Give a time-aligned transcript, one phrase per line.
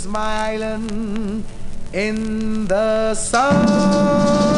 [0.00, 1.44] is my island
[1.92, 4.49] in the sun.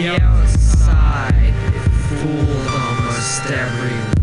[0.00, 1.52] The outside
[2.08, 4.19] fooled almost everyone.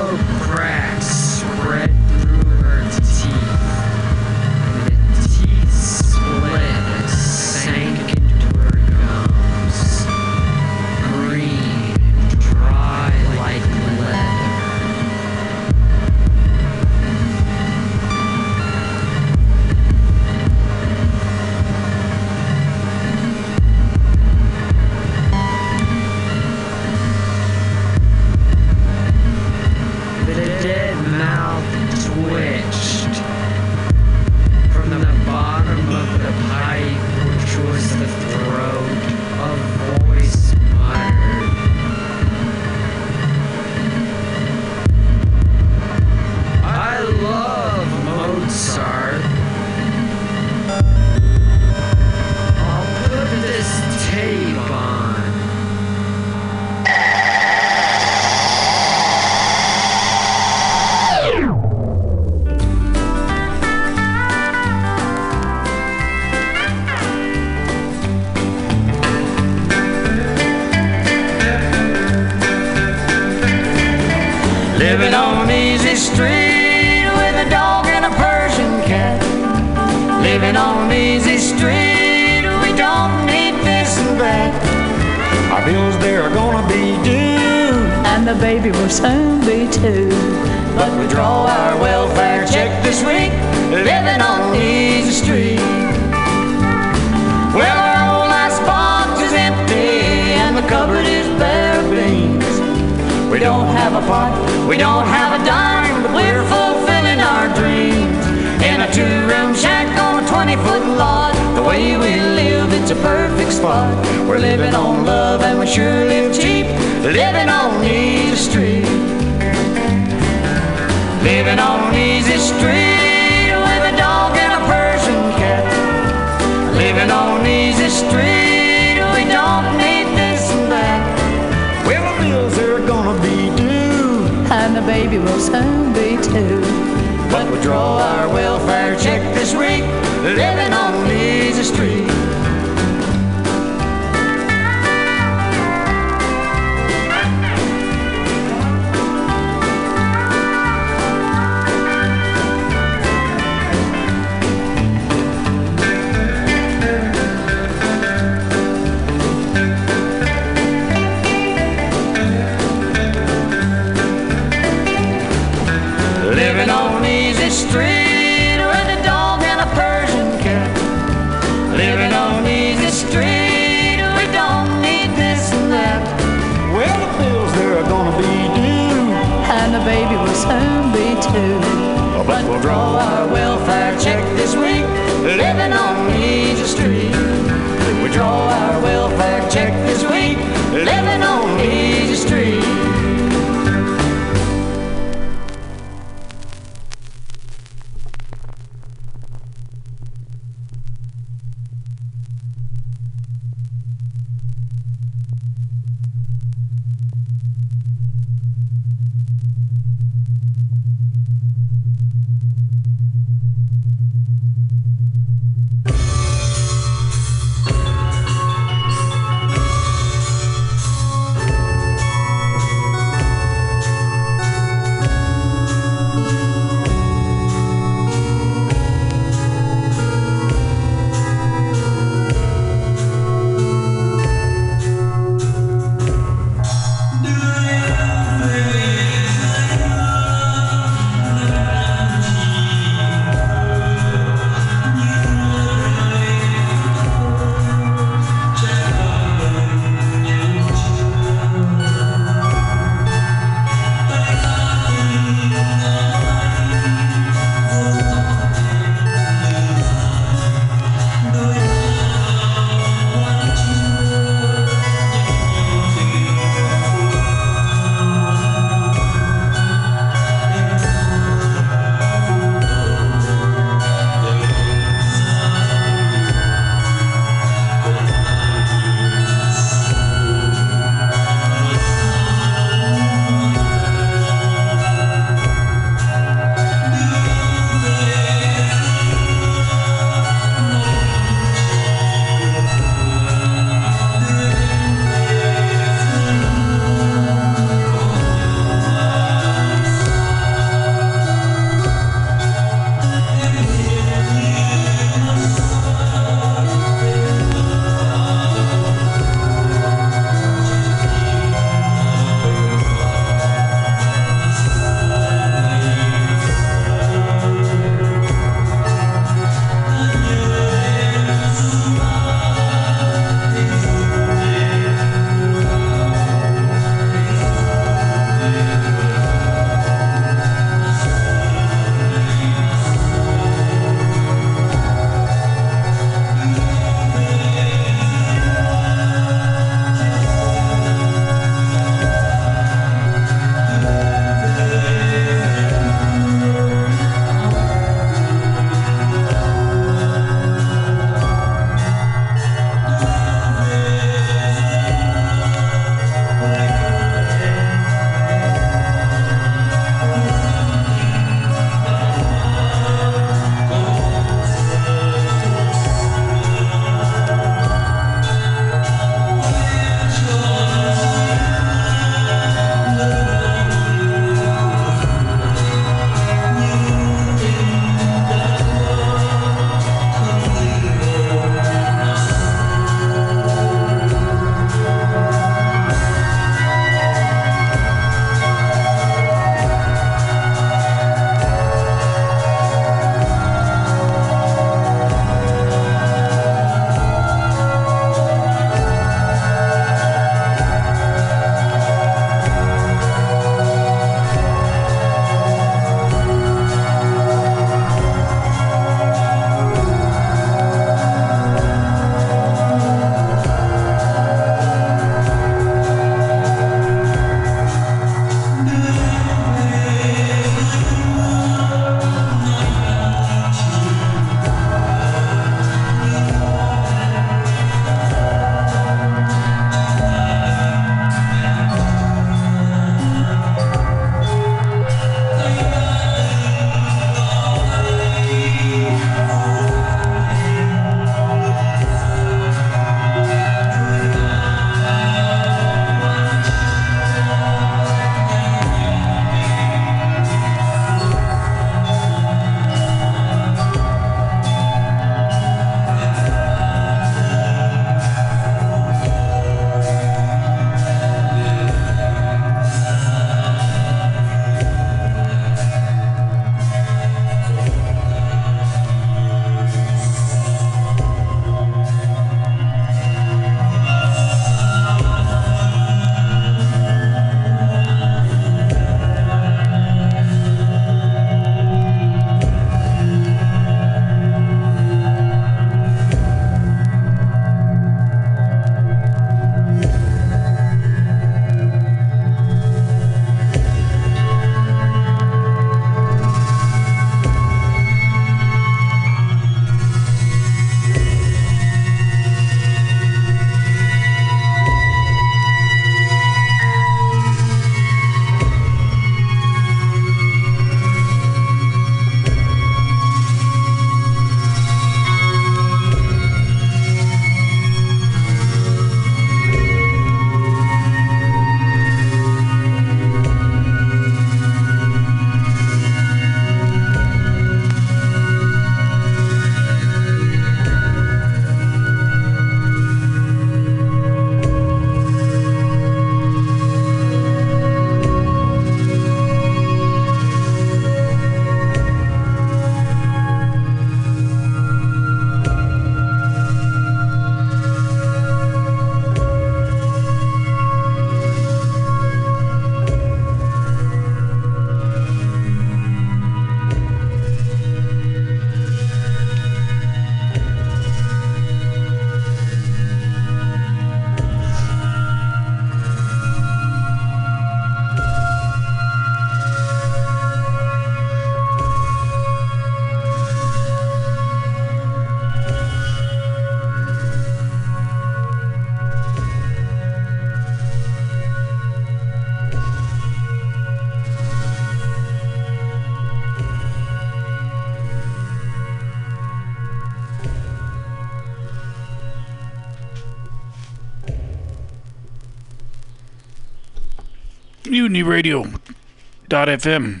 [597.92, 600.00] MutinyRadio.fm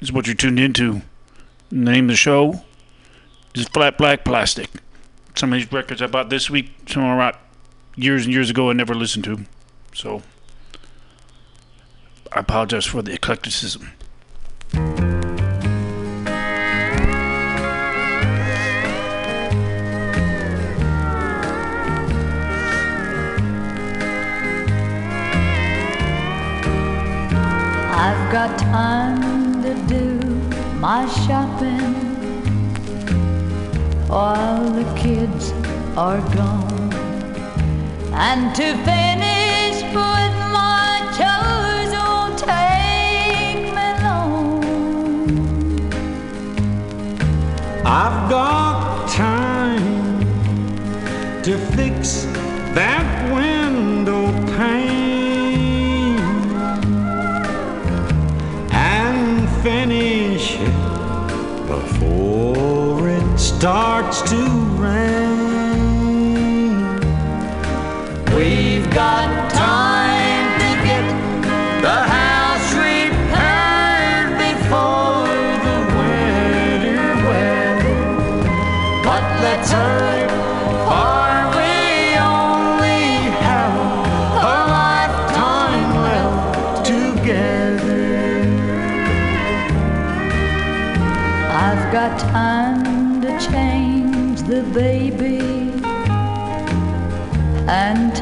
[0.00, 1.02] is what you're tuned into.
[1.68, 2.62] The name of the show
[3.56, 4.70] is Flat Black Plastic.
[5.34, 7.40] Some of these records I bought this week, some I bought
[7.96, 9.40] years and years ago I never listened to.
[9.92, 10.22] So
[12.32, 13.90] I apologize for the eclecticism.
[28.06, 30.20] I've got time to do
[30.78, 31.94] my shopping
[34.08, 35.52] while the kids
[35.96, 36.92] are gone.
[38.12, 44.62] And to finish with my chores won't take me long.
[47.86, 50.20] I've got time
[51.42, 52.24] to fix
[52.74, 53.13] that
[63.64, 64.46] starts to
[64.76, 65.33] rain.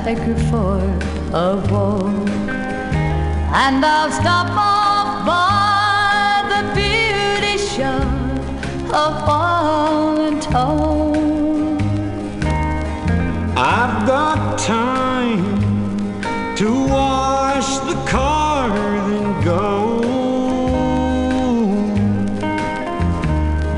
[0.04, 0.78] Her for
[1.32, 2.28] a walk.
[3.54, 8.02] And I'll stop off by the beauty shop
[8.92, 11.78] of Fallen Tone.
[13.56, 15.60] I've got time
[16.56, 20.00] to wash the car and go.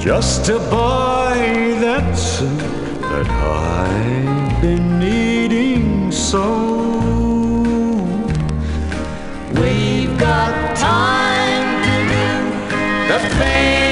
[0.01, 1.37] Just to buy
[1.81, 2.59] that suit
[3.03, 4.99] that I've been
[6.35, 6.75] needing so.
[9.61, 12.27] We've got time to do
[13.09, 13.84] the things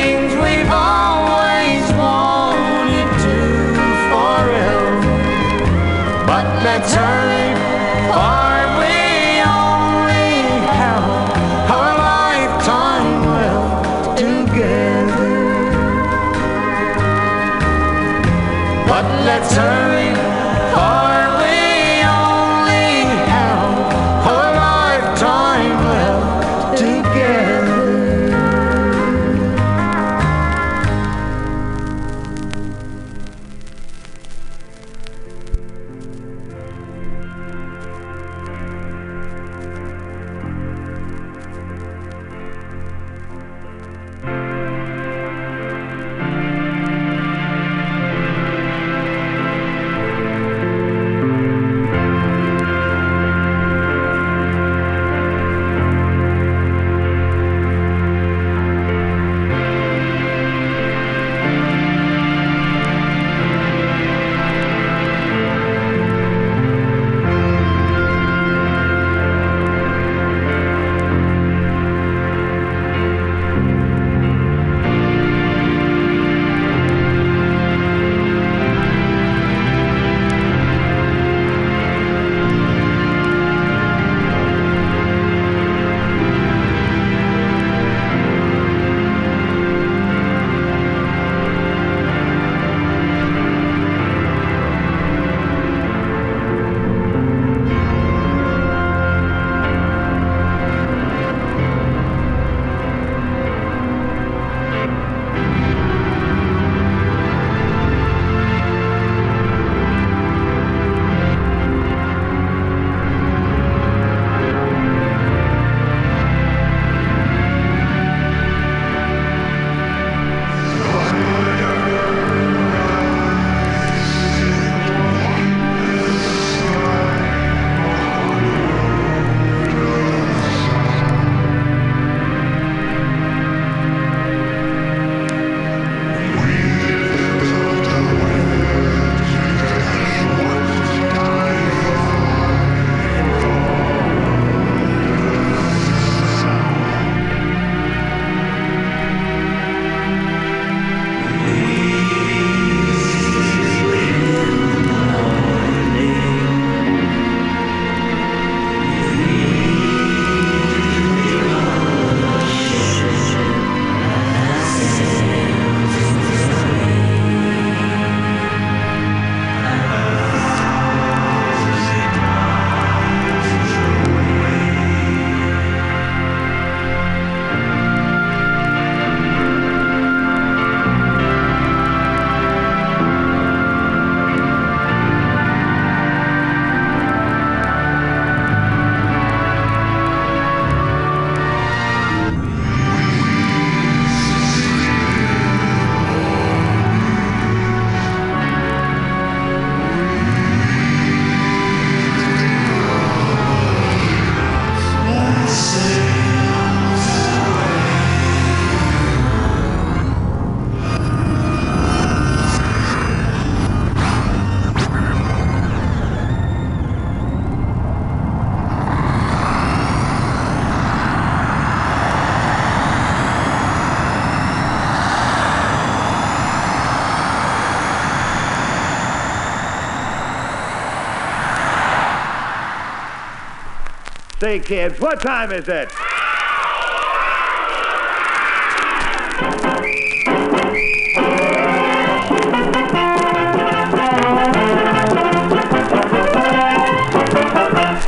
[234.42, 235.88] Say, kids, what time is it?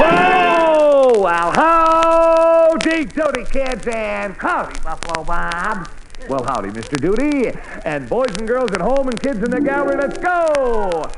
[0.01, 5.89] Oh, well, howdy doody, kids, and howdy, Buffalo Bob.
[6.29, 7.01] Well, howdy, Mr.
[7.01, 7.57] Duty.
[7.85, 11.09] And boys and girls at home and kids in the gallery, let's go!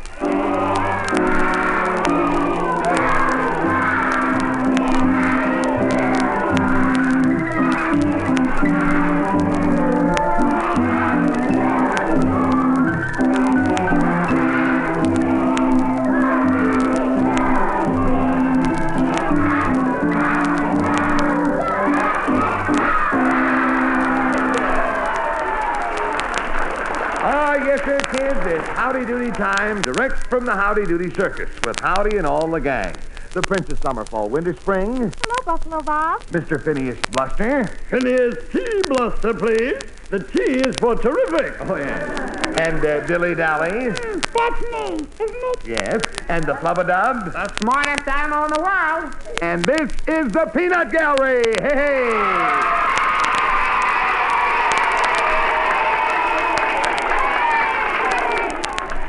[30.66, 32.92] Howdy Doody Circus, with Howdy and all the gang.
[33.34, 36.24] The Princess Summer, Fall, Winter, Spring, Hello, Buffalo Bob.
[36.32, 36.60] Mr.
[36.60, 37.66] Phineas Bluster.
[37.88, 38.82] Phineas T.
[38.88, 39.78] Bluster, please.
[40.10, 41.54] The T is for terrific.
[41.60, 42.64] Oh, yeah.
[42.66, 43.90] And uh, Dilly Dally.
[43.90, 45.68] That's me, isn't it?
[45.68, 46.00] Yes.
[46.28, 47.32] And the Flubadub.
[47.32, 49.14] The smartest animal in the world.
[49.42, 51.44] And this is the Peanut Gallery.
[51.60, 52.45] Hey, hey.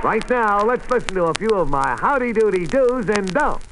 [0.08, 3.68] Right now, let's listen to a few of my howdy doody do's and don'ts.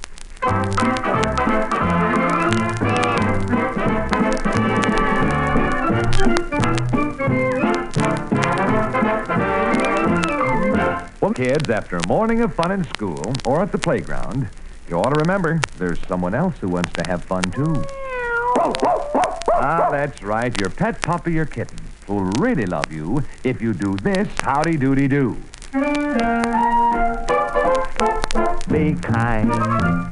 [11.22, 14.50] Well, kids, after a morning of fun in school or at the playground,
[14.90, 17.82] you ought to remember there's someone else who wants to have fun too.
[19.54, 23.96] Ah, that's right, your pet puppy or kitten who'll really love you if you do
[23.96, 25.38] this howdy doody do.
[25.76, 25.82] Be
[29.02, 29.52] kind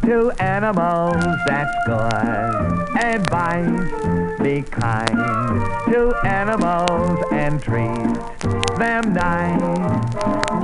[0.01, 4.39] to animals, that's good advice.
[4.41, 5.07] Be kind
[5.87, 8.13] to animals and treat
[8.77, 9.61] them nice.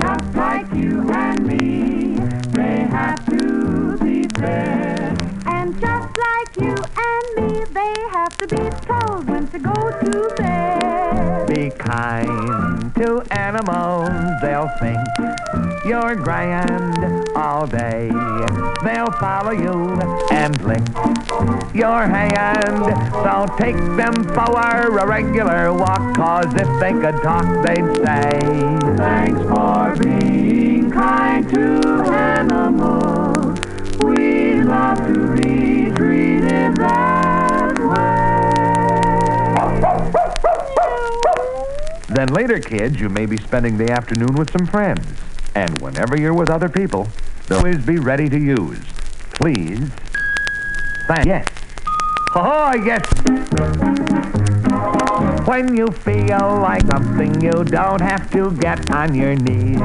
[0.01, 2.15] Just like you and me,
[2.51, 5.17] they have to be fed.
[5.45, 10.35] And just like you and me, they have to be told when to go to
[10.35, 10.78] bed.
[11.77, 14.09] Kind to animals,
[14.41, 14.99] they'll think
[15.85, 18.09] you're grand all day.
[18.83, 19.99] They'll follow you
[20.31, 20.83] and lick
[21.73, 22.85] your hand.
[23.23, 28.39] So take them for a regular walk, cause if they could talk, they'd say,
[28.97, 33.59] Thanks for being kind to animals.
[33.99, 38.29] We love to be treated that way.
[42.19, 45.07] Then later, kids, you may be spending the afternoon with some friends.
[45.55, 47.07] And whenever you're with other people,
[47.49, 48.77] always be ready to use.
[49.31, 49.89] Please.
[51.07, 51.47] Thank Yes.
[52.35, 54.48] Oh, yes.
[55.49, 59.79] When you feel like something, you don't have to get on your knees.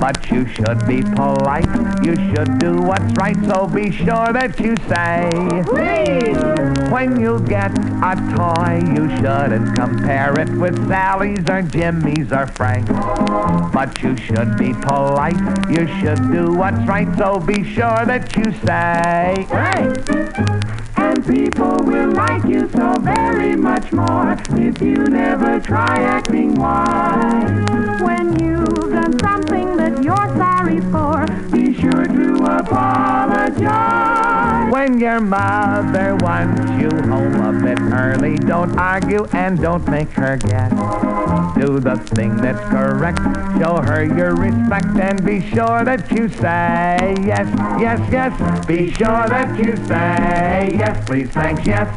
[0.00, 1.68] But you should be polite.
[2.02, 5.28] You should do what's right, so be sure that you say,
[5.66, 6.90] Please.
[6.90, 7.70] When you get
[8.02, 12.88] a toy, you shouldn't compare it with Sally's or Jimmy's or Frank's.
[13.74, 15.36] But you should be polite.
[15.68, 19.44] You should do what's right, so be sure that you say,
[21.18, 28.00] And people will like you so very much more if you never try acting wise.
[28.00, 28.57] When you've
[33.48, 34.72] apologize.
[34.72, 40.36] When your mother wants you home a bit early, don't argue and don't make her
[40.36, 40.70] guess.
[41.56, 43.18] Do the thing that's correct.
[43.58, 47.48] Show her your respect and be sure that you say yes,
[47.80, 48.66] yes, yes.
[48.66, 51.88] Be sure that you say yes, please, thanks, yes.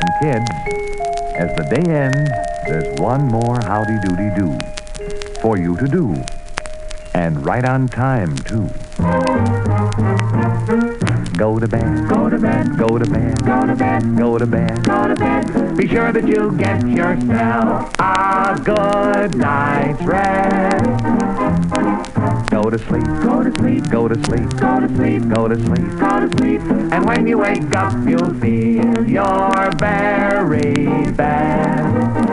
[0.00, 0.50] And kids,
[1.36, 2.30] as the day ends,
[2.66, 4.58] there's one more howdy doody do
[5.40, 6.37] for you to do.
[7.18, 8.68] And right on time, too.
[11.36, 12.08] Go to bed.
[12.08, 13.44] Go to bed, Go to bed.
[13.44, 14.84] go to bed, Go to bed.
[14.84, 15.76] go to bed.
[15.76, 20.84] Be sure that you get yourself a good night's rest.
[22.50, 23.04] Go to sleep.
[23.22, 24.48] Go to sleep, Go to sleep.
[24.56, 25.98] go to sleep, Go to sleep.
[25.98, 26.60] go to sleep.
[26.92, 32.27] And when you wake up, you'll feel your very best.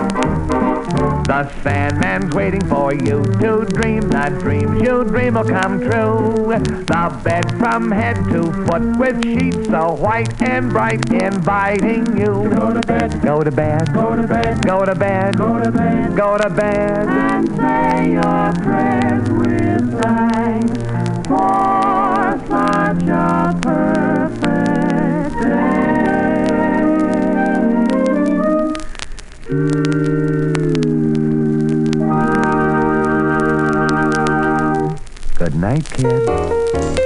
[1.25, 6.45] The Sandman's waiting for you to dream the dreams you dream will come true.
[6.45, 12.47] The bed from head to foot with sheets so white and bright inviting you.
[12.47, 15.71] To go to bed, go to bed, go to bed, go to bed, go to
[15.71, 20.77] bed, go to bed, and say your prayers with thanks
[21.27, 25.41] for such a perfect
[29.51, 29.94] day.
[35.75, 37.04] Hi, kid.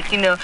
[0.00, 0.36] Like, you know,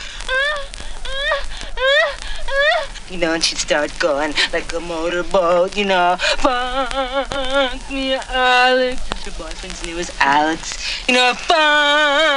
[3.09, 6.17] you know, and she'd start going like a motorboat, you know.
[6.19, 9.01] Fuck me, Alex.
[9.25, 11.09] Her boyfriend's name was Alex.
[11.09, 12.36] You know, fuck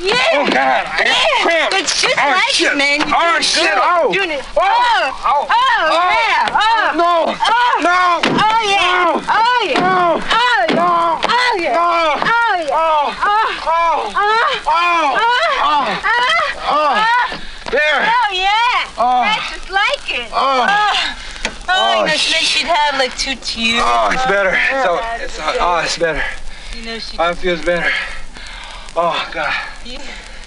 [0.00, 0.36] yeah.
[0.36, 0.84] Oh, God.
[0.88, 1.44] I yeah.
[1.44, 1.70] Cramp.
[1.70, 2.72] But just oh, like shit.
[2.72, 3.00] it, man.
[3.00, 3.68] You're oh, shit.
[3.74, 3.80] Oh.
[3.80, 4.14] Oh.
[4.14, 4.30] Oh.
[4.30, 4.42] it.
[4.56, 5.10] Oh.
[5.20, 5.46] Oh.
[5.46, 6.08] Oh, oh.
[6.08, 6.48] yeah.
[6.50, 6.96] Oh.
[6.96, 7.34] No.
[7.34, 7.74] Oh.
[7.84, 8.20] No.
[8.24, 9.04] Oh, yeah.
[9.04, 9.20] No.
[9.28, 9.80] Oh, yeah.
[9.80, 10.20] No.
[10.20, 10.76] Oh, yeah.
[10.76, 11.20] No.
[11.20, 11.72] Oh, yeah.
[11.72, 12.20] No.
[12.20, 12.76] Oh, yeah.
[12.76, 13.10] Oh.
[13.10, 13.60] Oh.
[13.60, 14.10] Oh.
[14.10, 14.40] Oh.
[14.50, 15.18] Oh.
[15.60, 16.00] Oh.
[16.70, 16.94] Oh.
[17.70, 18.02] There.
[18.02, 18.98] Oh, yeah.
[18.98, 19.22] Oh.
[19.24, 20.28] That's just like it.
[20.32, 20.66] Oh.
[20.68, 21.20] Oh.
[21.72, 23.82] Oh, you know, she should have like two tears.
[23.84, 24.50] Oh, it's better.
[24.72, 26.22] Oh, it's, it's, oh, it's better.
[26.76, 27.18] You know, she.
[27.18, 27.90] I feels better.
[28.96, 29.54] Oh God.
[29.84, 30.02] Yeah.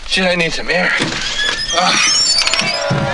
[0.08, 0.90] Shit, I need some air.
[1.76, 3.14] Ah.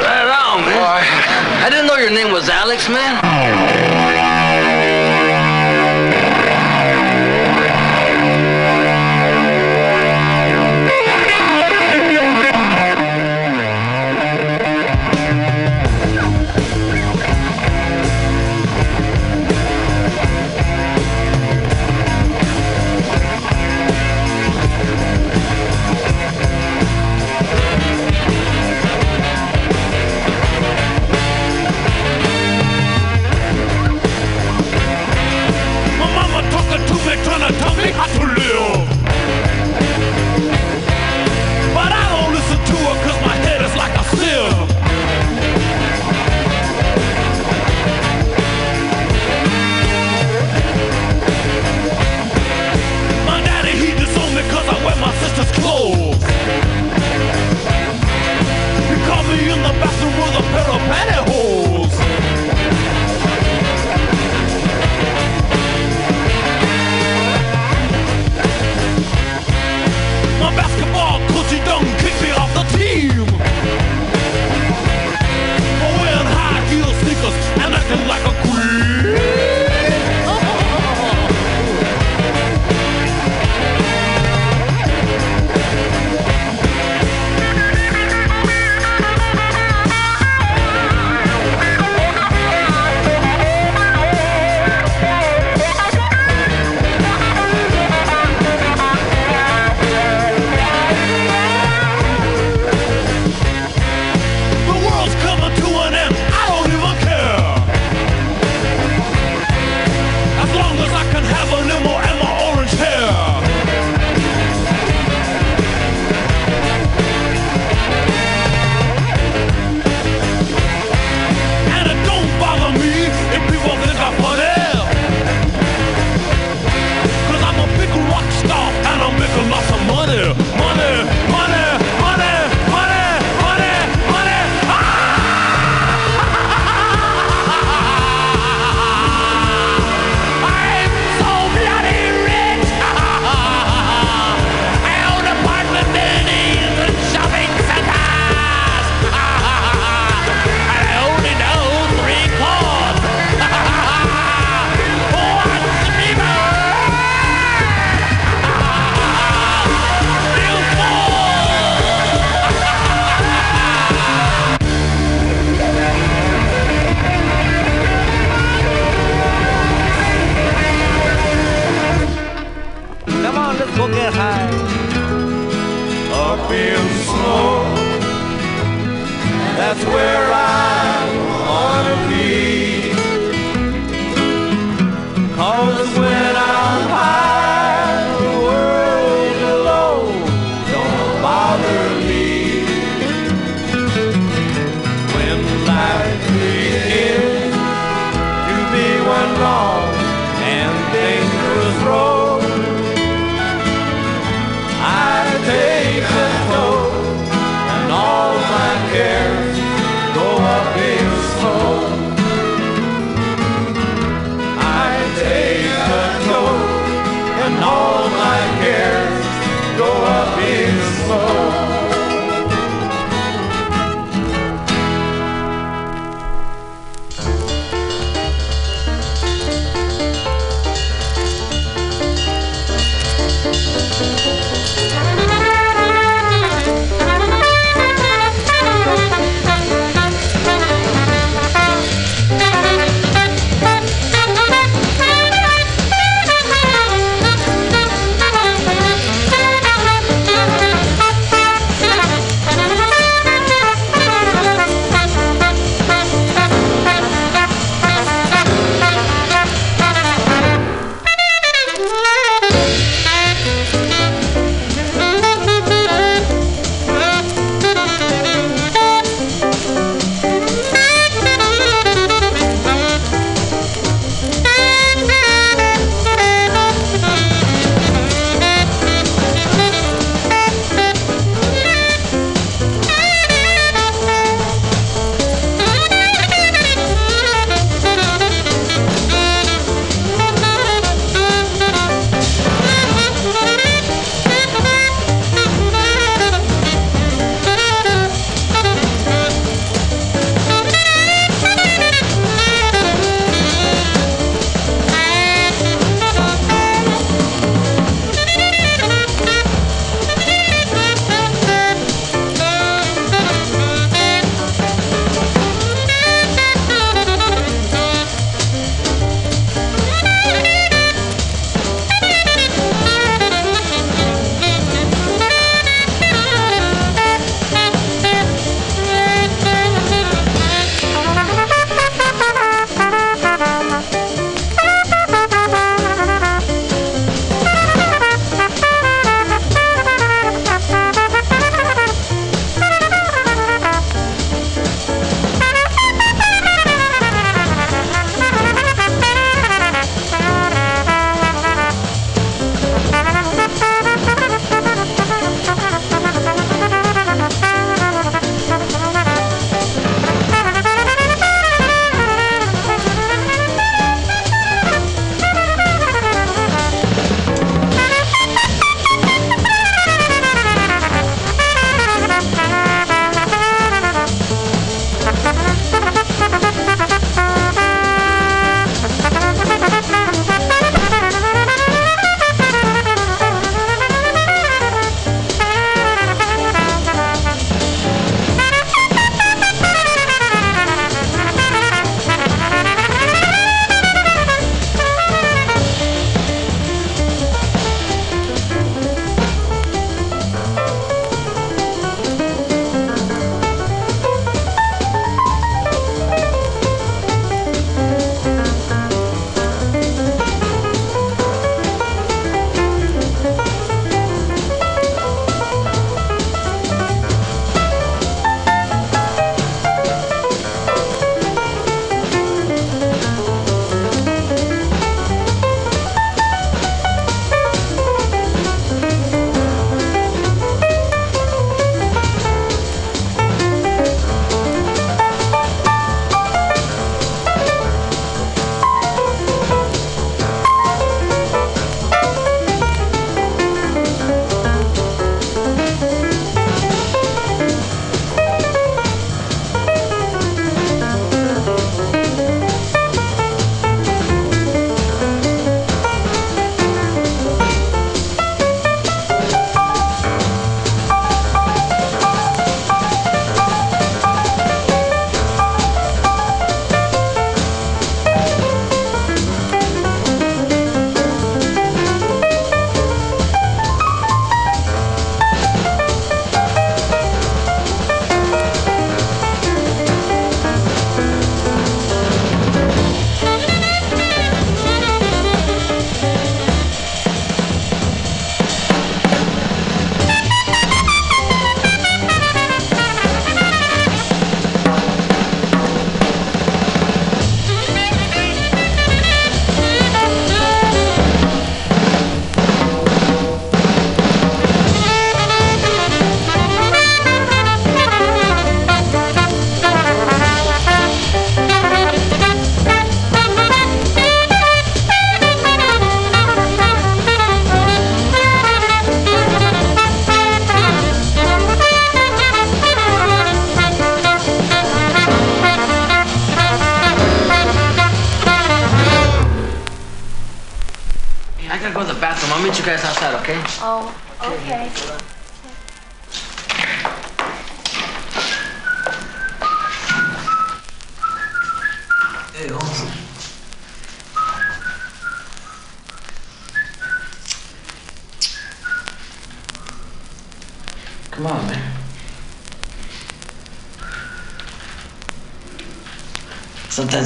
[0.00, 0.78] Right on, man.
[0.78, 3.18] Oh, I- I didn't know your name was Alex, man.
[3.24, 3.85] Oh.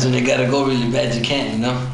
[0.01, 1.90] sometimes when you gotta go really bad, you can't, you know?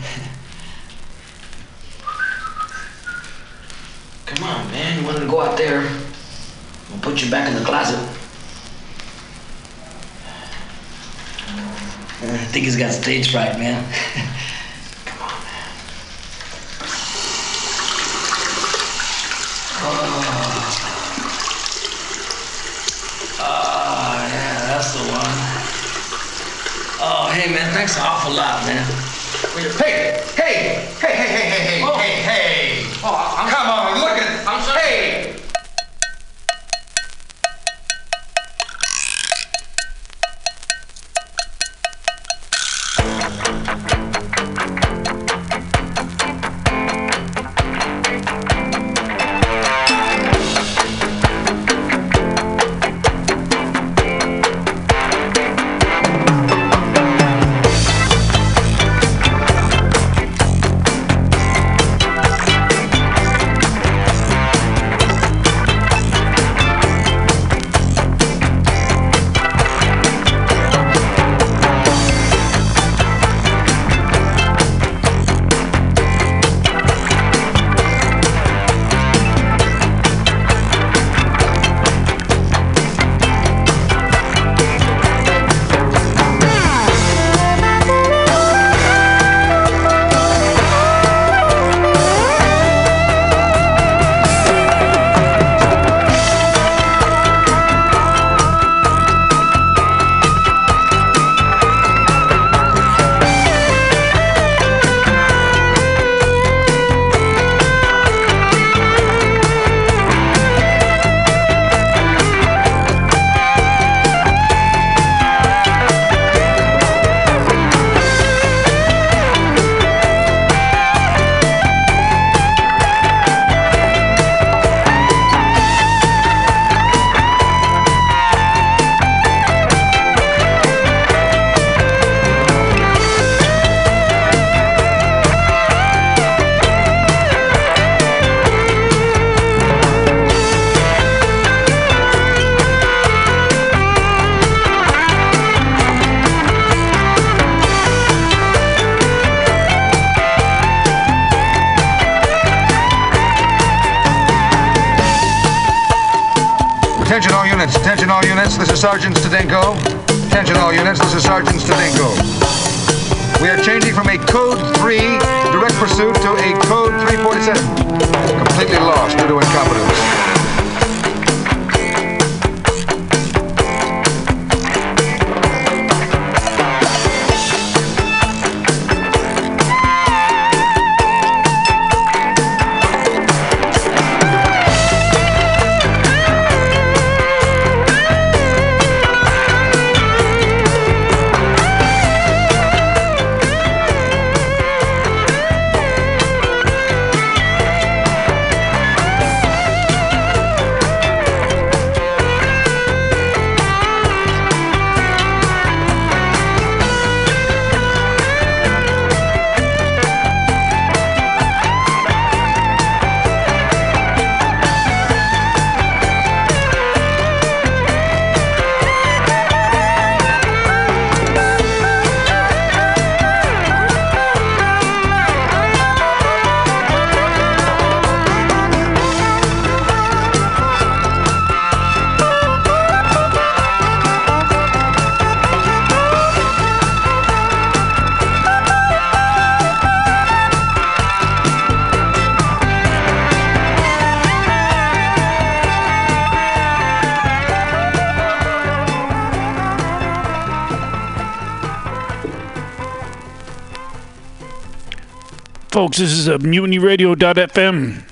[255.87, 255.99] folks.
[255.99, 258.03] This is uh, a mutinyradio.fm,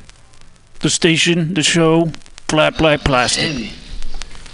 [0.78, 2.12] the station, the show,
[2.46, 3.72] flat black plastic.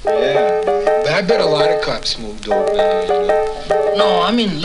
[0.07, 0.63] Yeah,
[1.05, 2.71] but I bet a lot of cops moved over.
[2.71, 3.95] You know?
[3.97, 4.65] No, I mean.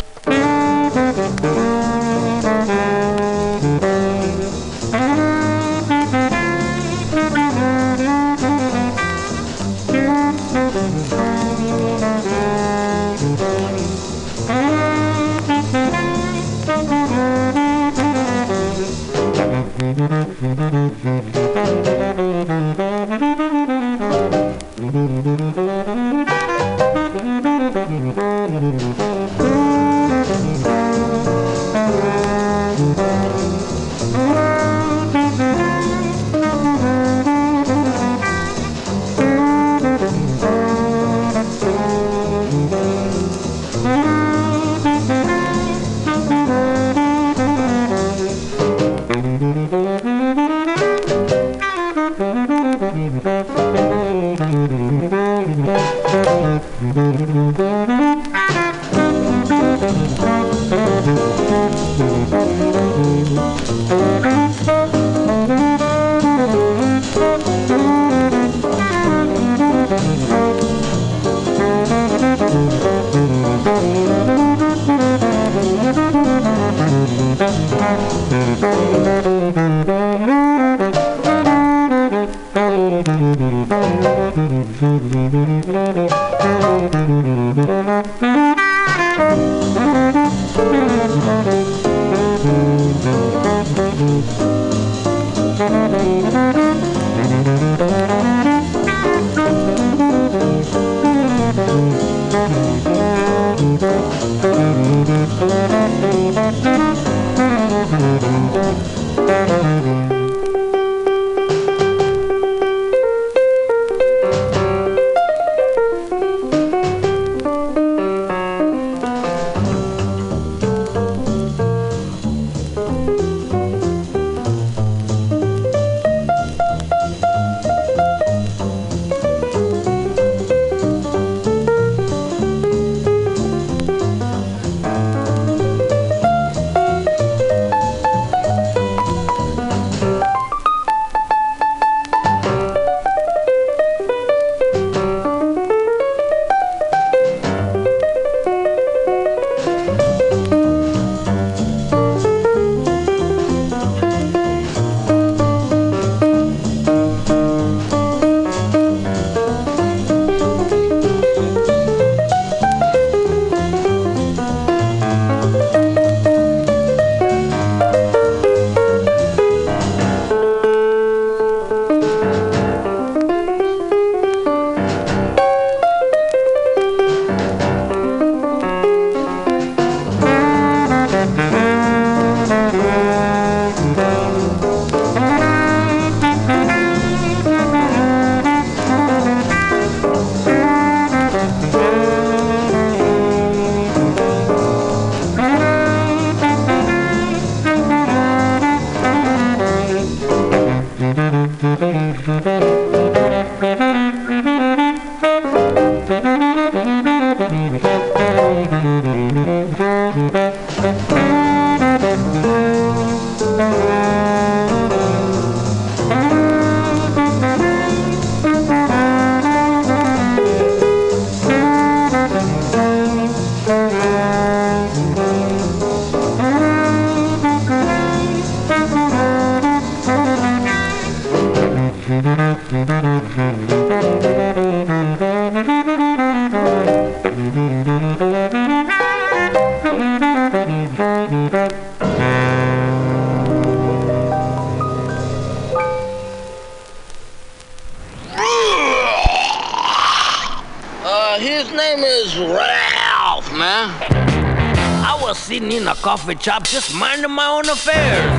[256.15, 258.31] Coffee shop just minding my own affairs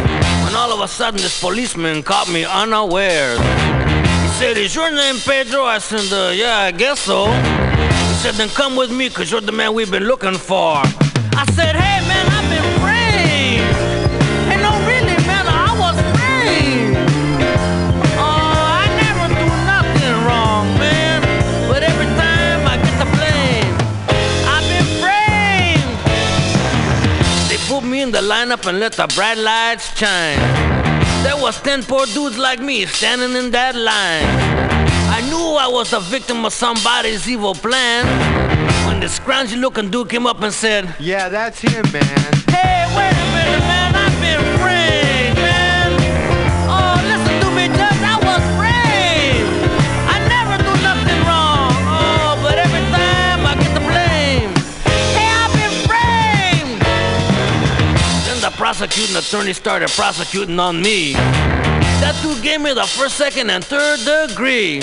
[0.44, 3.38] when all of a sudden this policeman caught me unawares.
[4.22, 5.62] He said, Is your name Pedro?
[5.64, 7.26] I said, uh, Yeah, I guess so.
[7.26, 10.80] He said, Then come with me, cause you're the man we've been looking for.
[11.42, 12.65] I said, Hey, man, I've been
[28.16, 30.38] the lineup and let the bright lights shine.
[31.22, 34.24] There was ten poor dudes like me standing in that line.
[35.12, 38.06] I knew I was a victim of somebody's evil plan.
[38.86, 42.18] When the scroungy looking dude came up and said, Yeah, that's him, man.
[42.48, 45.25] Hey, wait a minute, man, I've been framed,
[58.66, 61.12] prosecuting attorney started prosecuting on me.
[62.02, 64.82] That dude gave me the first, second, and third degree.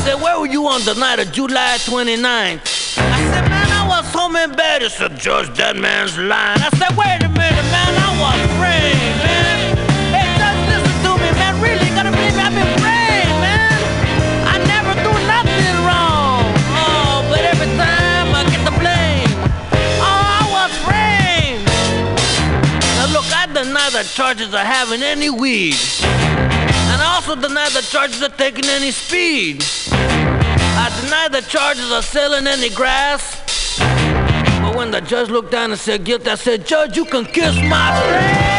[0.00, 2.96] said, Where were you on the night of July 29th?
[2.96, 4.80] I said, Man, I was home in bed.
[4.80, 6.56] He said, Judge, that man's lying.
[6.56, 9.03] I said, Wait a minute, man, I was framed,
[23.84, 25.76] deny the charges of having any weed.
[26.02, 29.64] And I also deny the charges of taking any speed.
[29.90, 33.42] I deny the charges of selling any grass.
[34.62, 37.56] But when the judge looked down and said guilt, I said, Judge, you can kiss
[37.56, 38.53] my Yes,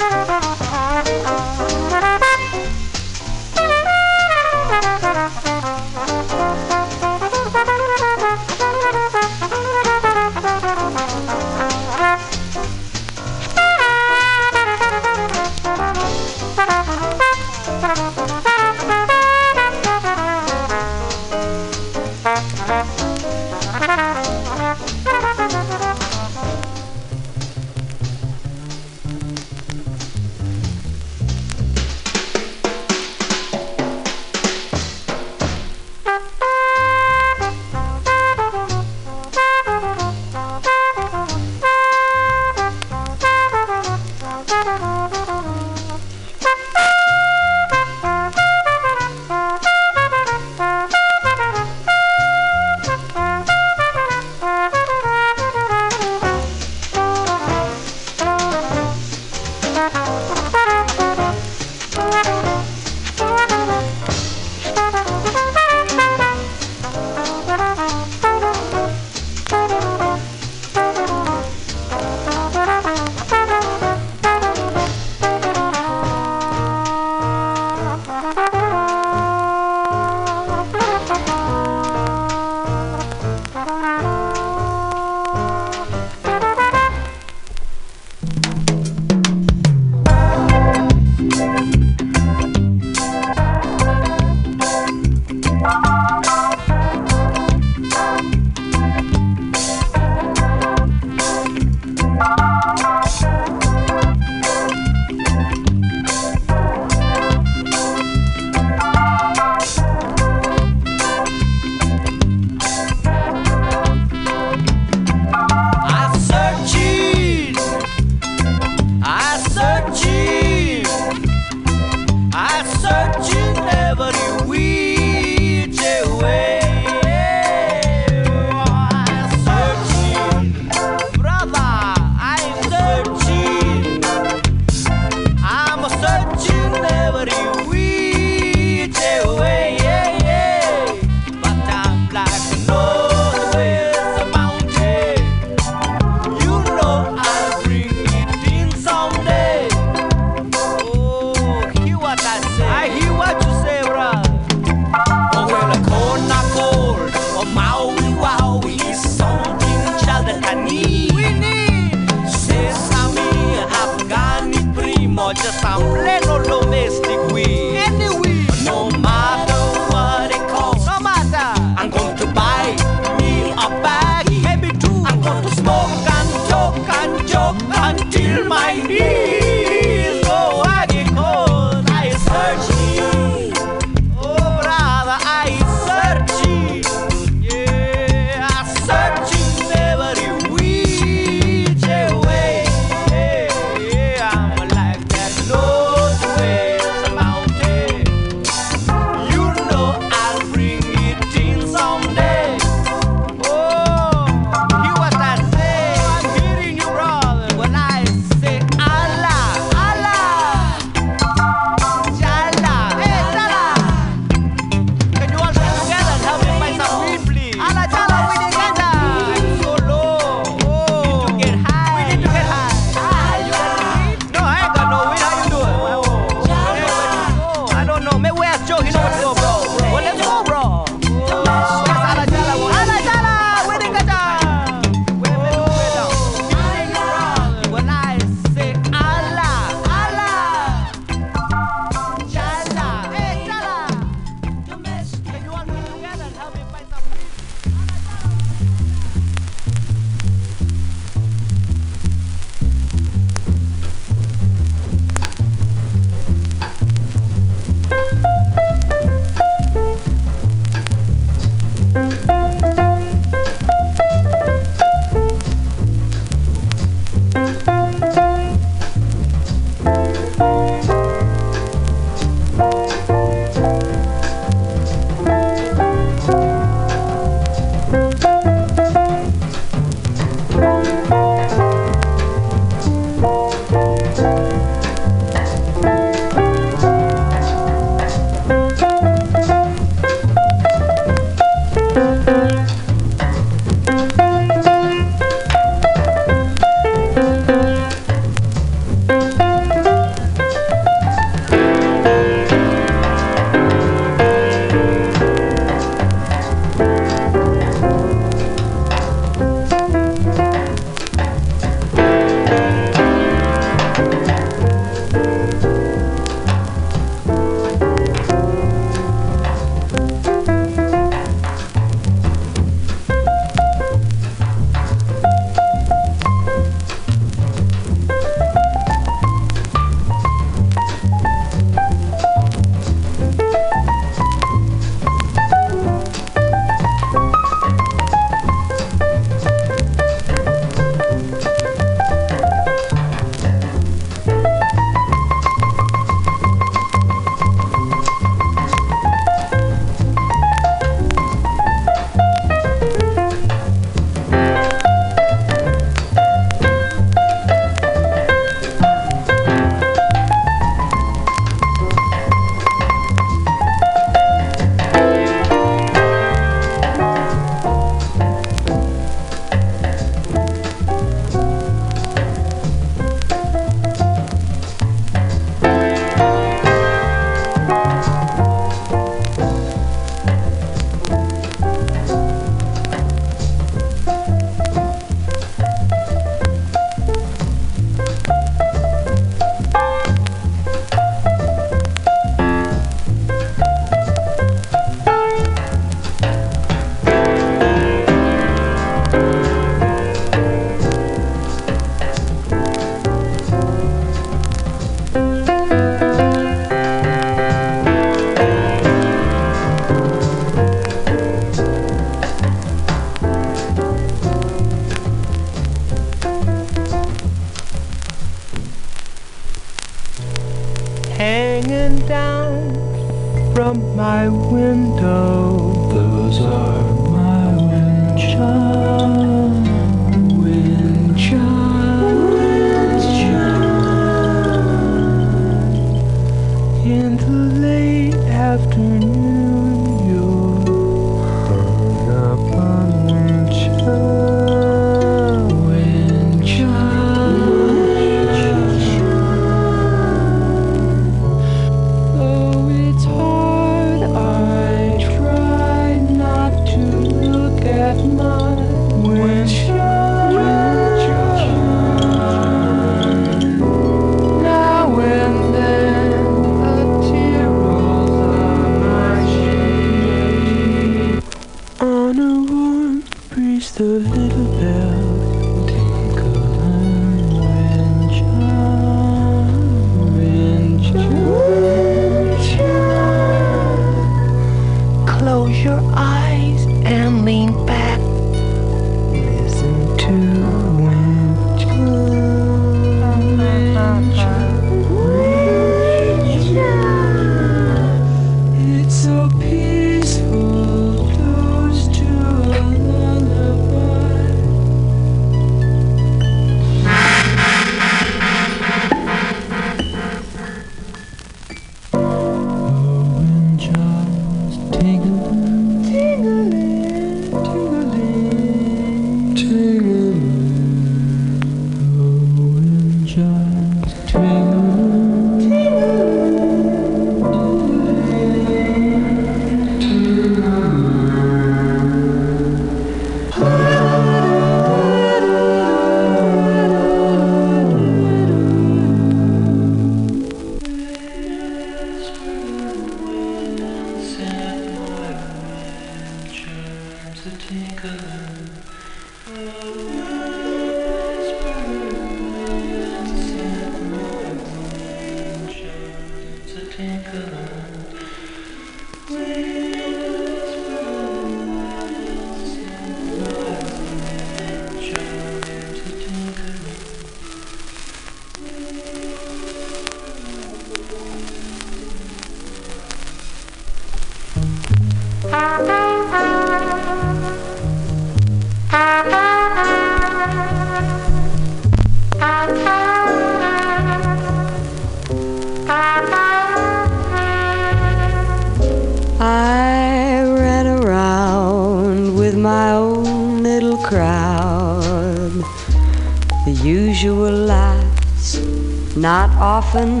[599.30, 600.00] not often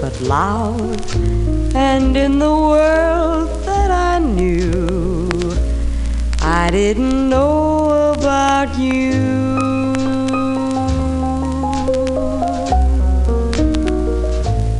[0.00, 1.00] but loud.
[1.74, 5.28] And in the world that I knew,
[6.40, 9.12] I didn't know about you.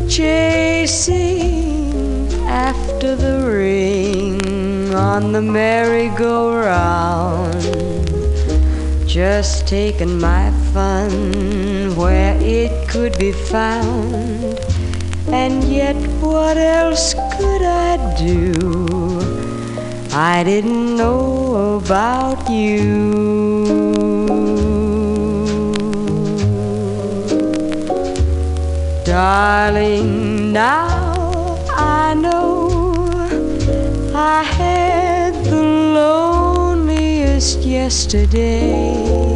[0.08, 1.92] Chasing
[2.46, 7.54] after the ring on the merry-go-round.
[9.06, 14.58] Just taking my fun where it could be found.
[15.28, 18.54] And yet, what else could I do?
[20.12, 23.92] I didn't know about you.
[29.04, 32.70] Darling, now I know
[34.14, 35.62] I had the
[36.00, 39.35] loneliest yesterday.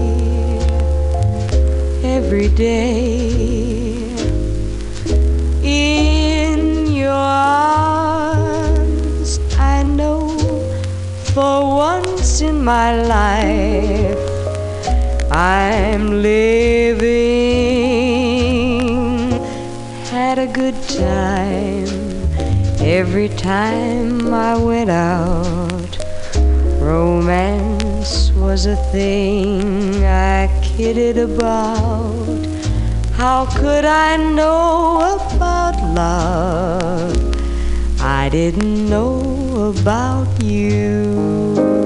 [2.33, 4.07] Every day
[5.65, 7.11] in your
[8.31, 8.91] arms,
[9.59, 10.39] I know
[11.35, 14.17] for once in my life
[15.33, 17.11] I'm living.
[20.13, 21.89] Had a good time
[22.79, 25.99] every time I went out.
[26.79, 30.47] Romance was a thing I
[30.81, 32.47] kidded about.
[33.13, 37.15] How could I know about love?
[38.01, 41.80] I didn't know about you.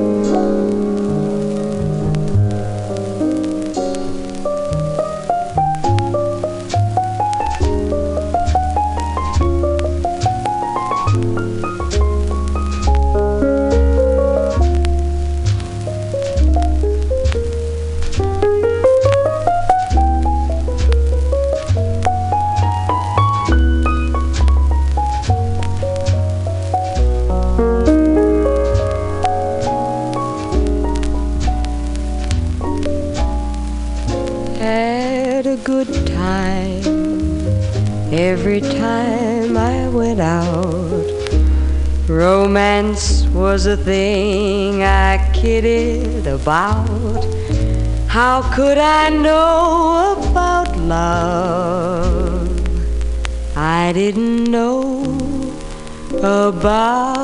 [46.44, 47.24] about?
[48.06, 52.50] How could I know about love?
[53.56, 55.06] I didn't know
[56.18, 57.23] about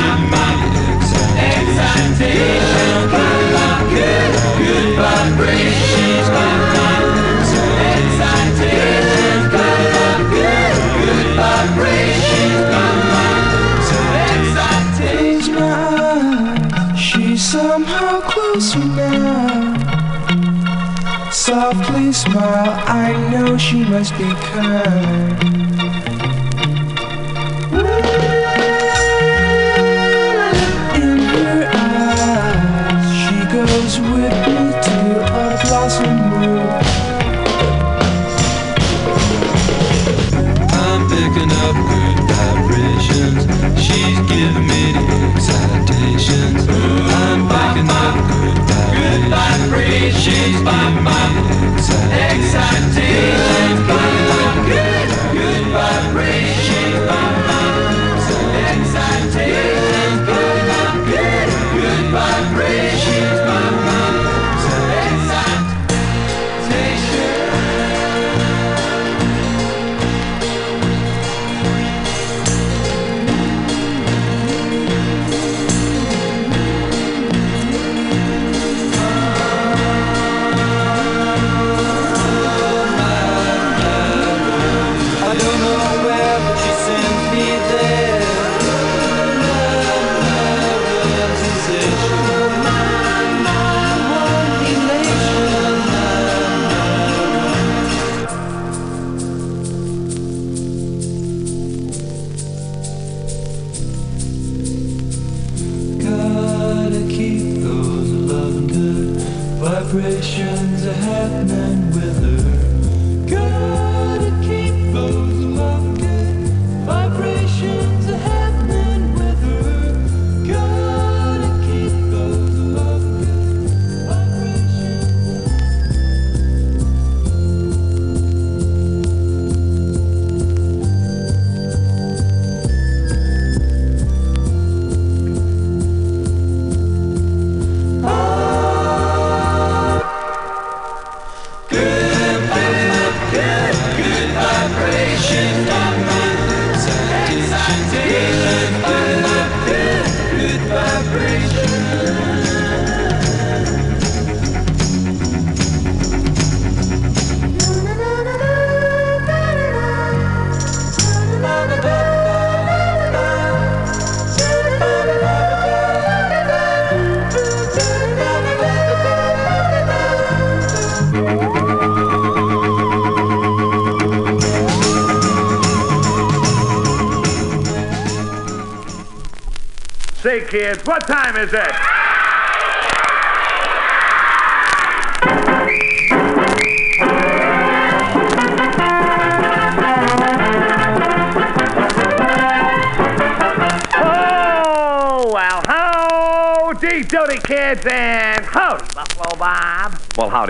[23.91, 25.50] must be kind.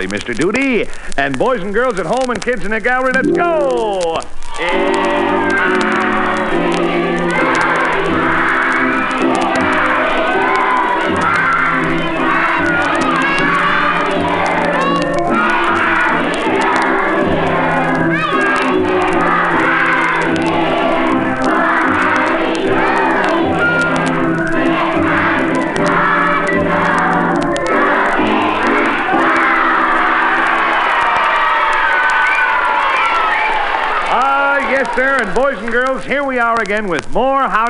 [0.06, 0.36] Mr.
[0.36, 0.88] Duty.
[1.16, 4.20] And boys and girls at home and kids in the gallery, let's go!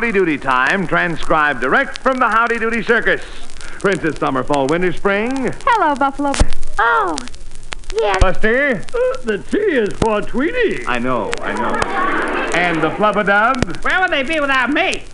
[0.03, 3.23] Howdy Doody time, transcribed direct from the Howdy Doody Circus.
[3.79, 5.53] Princess Summer, Fall, Winter, Spring.
[5.65, 6.33] Hello, Buffalo.
[6.77, 7.17] Oh,
[7.95, 8.21] yes.
[8.21, 8.85] Buster.
[8.93, 10.85] Uh, the T is for Tweety.
[10.89, 11.77] I know, I know.
[12.53, 13.81] And the Flubadub.
[13.85, 15.05] Where would they be without me?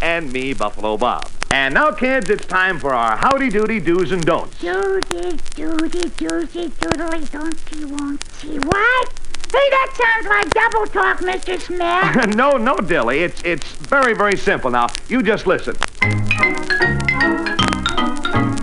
[0.00, 1.28] And me, Buffalo Bob.
[1.50, 4.60] And now, kids, it's time for our Howdy Doody do's and don'ts.
[4.60, 8.64] Doody, doody, doody, doodly, don'ty, won'ty.
[8.64, 9.19] What?
[9.52, 11.60] Hey, that sounds like double talk, Mr.
[11.60, 12.36] Smith.
[12.36, 13.20] no, no, Dilly.
[13.20, 14.70] It's it's very, very simple.
[14.70, 15.76] Now, you just listen.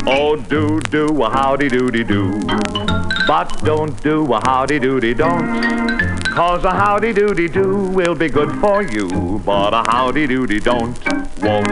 [0.10, 2.40] Oh, do do a howdy doody do,
[3.28, 5.78] but don't do a howdy doody don't.
[6.38, 10.98] Cause a howdy doody do will be good for you, but a howdy doody don't
[11.42, 11.68] won't.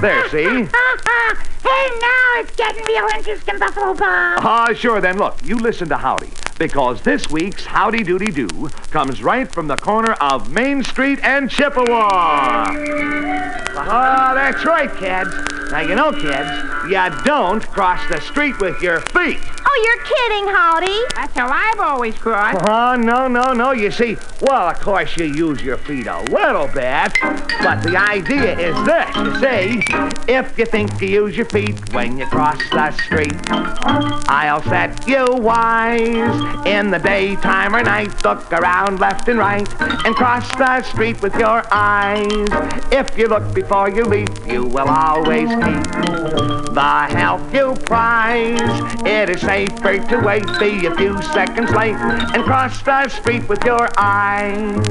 [0.00, 0.44] There, see?
[0.44, 4.40] hey, now it's getting real interesting, Buffalo Bob.
[4.42, 5.18] Ah, sure then.
[5.18, 8.48] Look, you listen to Howdy, because this week's Howdy Doody Do
[8.90, 12.66] comes right from the corner of Main Street and Chippewa.
[12.70, 15.30] Oh, that's right, kids.
[15.70, 16.50] Now, you know, kids,
[16.90, 19.38] you don't cross the street with your feet.
[19.70, 21.04] Oh, you're kidding, Howdy.
[21.14, 22.66] That's how I've always crossed.
[22.68, 23.72] Oh, no, no, no.
[23.72, 27.12] You see, well, of course you use your feet a little bit,
[27.60, 29.82] but the idea is this, you see.
[30.32, 35.26] If you think you use your feet when you cross the street, I'll set you
[35.28, 36.47] wise.
[36.66, 39.68] In the daytime or night, look around left and right
[40.04, 42.48] and cross the street with your eyes.
[42.92, 45.82] If you look before you leap, you will always keep
[46.74, 48.60] the health you prize.
[49.04, 53.64] It is safer to wait, be a few seconds late, and cross the street with
[53.64, 54.86] your eyes.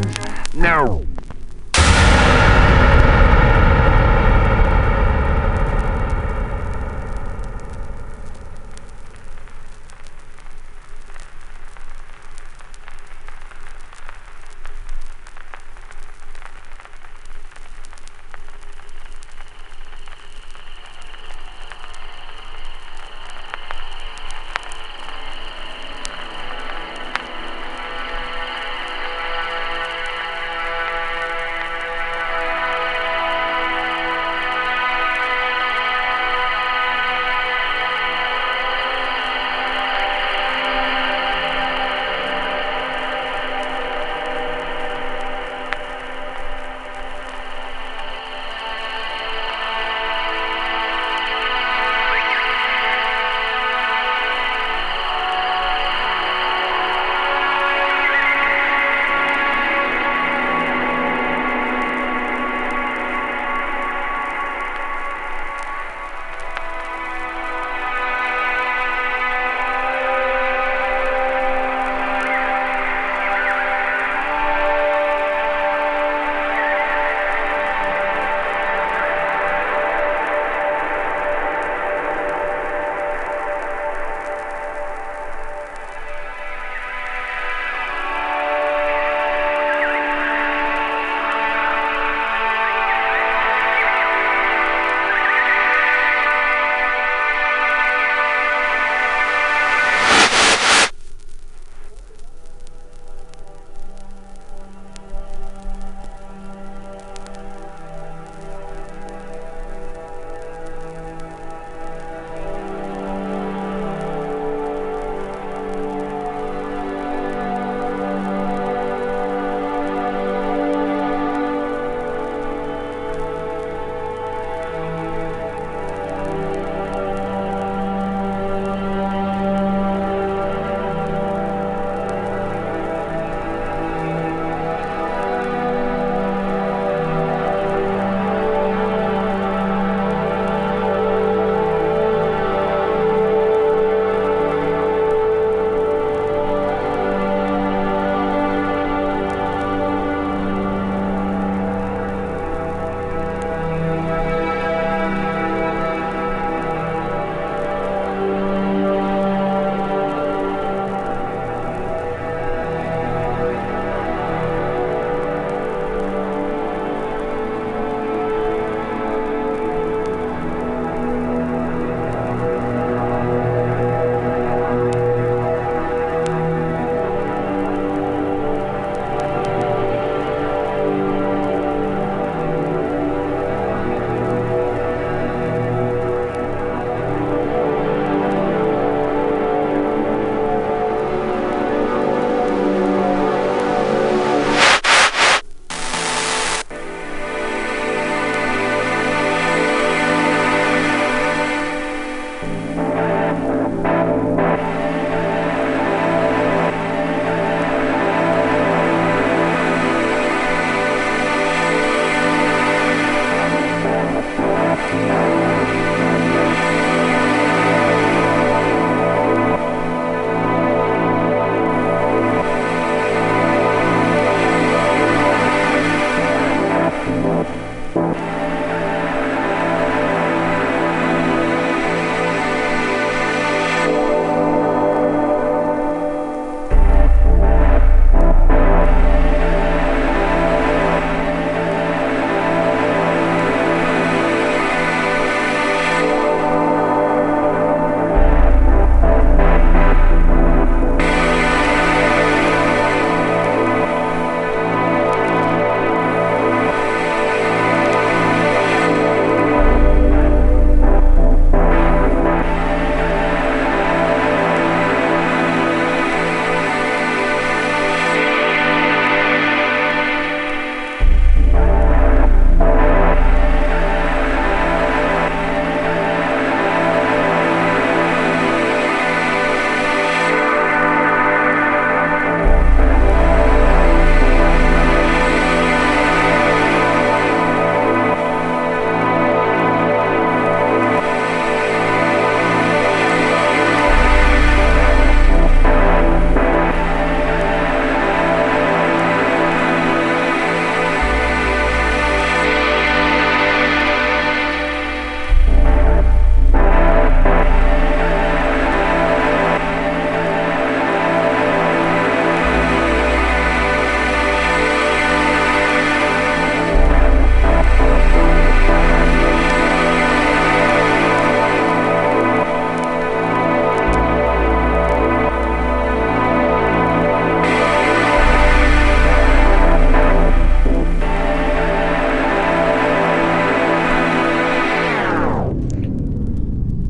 [0.53, 1.05] No.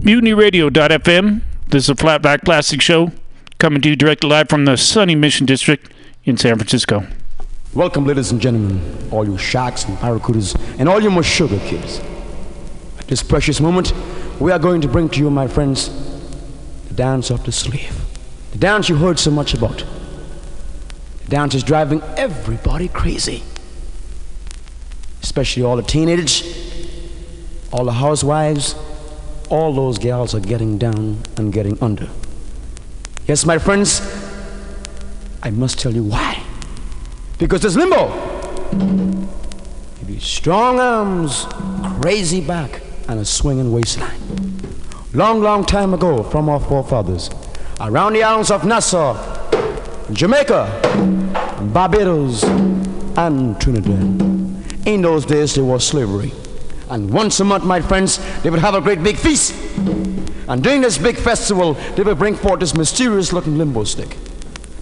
[0.08, 1.42] MutinyRadio.fm.
[1.68, 3.12] This is a Flat Black Plastic Show
[3.60, 5.92] coming to you directly live from the sunny Mission District
[6.24, 7.06] in San Francisco.
[7.74, 12.00] Welcome, ladies and gentlemen, all you sharks and barracudas, and all you sugar kids.
[12.98, 13.92] At this precious moment,
[14.40, 15.90] we are going to bring to you, my friends,
[16.88, 18.02] the dance of the slave.
[18.54, 19.84] The dance you heard so much about.
[21.26, 23.44] The dance is driving everybody crazy,
[25.22, 26.44] especially all the teenagers,
[27.74, 28.74] all the housewives,
[29.49, 32.10] all those gals are getting down and getting under.
[33.28, 34.02] Yes, my friends,
[35.44, 36.41] I must tell you why.
[37.38, 38.10] Because there's limbo.
[40.02, 41.45] Maybe strong arms,
[42.02, 44.19] crazy back, and a swinging waistline.
[45.14, 47.30] Long, long time ago, from our forefathers,
[47.80, 49.15] around the islands of Nassau,
[50.11, 52.44] Jamaica, Barbados,
[53.18, 54.88] and Trinidad.
[54.88, 56.32] In those days, there was slavery.
[56.90, 59.54] And once a month, my friends, they would have a great big feast.
[60.48, 64.18] And during this big festival, they would bring forth this mysterious looking limbo stick.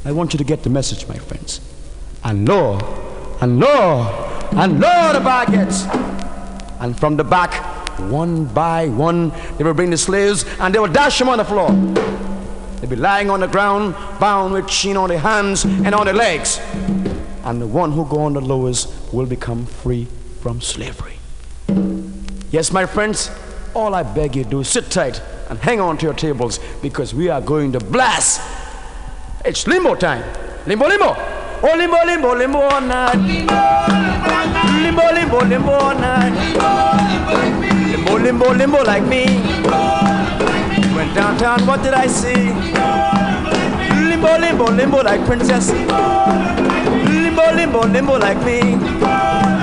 [0.06, 1.62] I want you to get the message, my friends.
[2.24, 2.78] And lo,
[3.42, 4.04] and lo,
[4.52, 5.88] and lo, the baguettes.
[6.80, 10.94] And from the back, one by one, they would bring the slaves and they would
[10.94, 11.72] dash them on the floor.
[12.80, 16.14] They'd be lying on the ground, bound with chain on their hands and on their
[16.14, 16.60] legs.
[17.44, 20.06] And the one who go on the lowest will become free
[20.42, 21.15] from slavery.
[22.56, 23.30] Yes, my friends,
[23.74, 27.28] all I beg you do sit tight and hang on to your tables because we
[27.28, 28.40] are going to blast.
[29.44, 30.24] It's limbo time.
[30.66, 31.18] Limbo, limbo.
[31.18, 33.18] Oh, limbo, limbo, limbo all night.
[34.82, 36.32] Limbo, limbo, limbo all night.
[37.92, 39.26] Limbo, limbo, limbo like me.
[40.96, 42.54] Went downtown, what did I see?
[44.08, 45.72] Limbo, limbo, limbo like princess.
[47.04, 49.55] Limbo, limbo, limbo like me.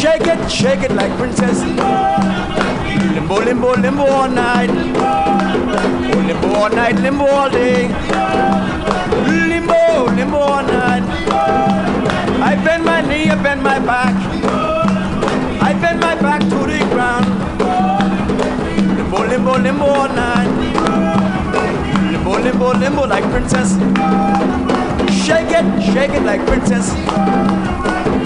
[0.00, 1.60] Shake it, shake it like princess.
[3.14, 4.70] Limbo, limbo, limbo all night.
[4.70, 7.88] Oh, limbo all night, limbo all day.
[9.48, 11.02] Limbo, limbo all night.
[12.50, 14.14] I bend my knee, I bend my back.
[15.62, 17.26] I bend my back to the ground.
[18.98, 20.50] Limbo, limbo, limbo all night.
[22.12, 23.72] Limbo, limbo, limbo like princess.
[25.24, 26.92] Shake it, shake it like princess.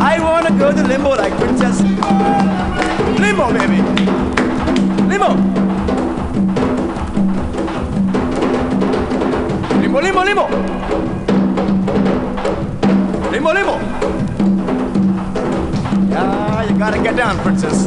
[0.02, 1.80] I wanna go to limbo like princess.
[3.20, 3.82] Limbo, baby.
[5.08, 5.34] Limbo.
[9.80, 10.48] Limbo, limbo, limbo.
[13.30, 13.78] Limbo, limbo.
[16.10, 17.86] Yeah, you gotta get down, princess.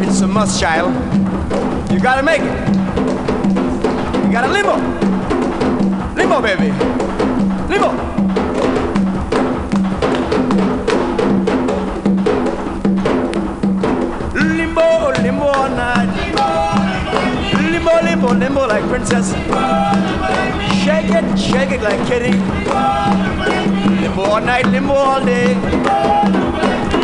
[0.00, 0.92] It's a must, child.
[1.92, 2.68] You gotta make it.
[4.24, 4.76] You gotta limbo.
[6.16, 6.72] Limbo, baby.
[7.68, 8.19] Limbo.
[15.52, 16.10] All night.
[17.72, 19.32] Limbo, limbo, limbo like princess.
[20.82, 22.32] Shake it, shake it like kitty.
[24.02, 25.54] Limbo all night, limbo all day.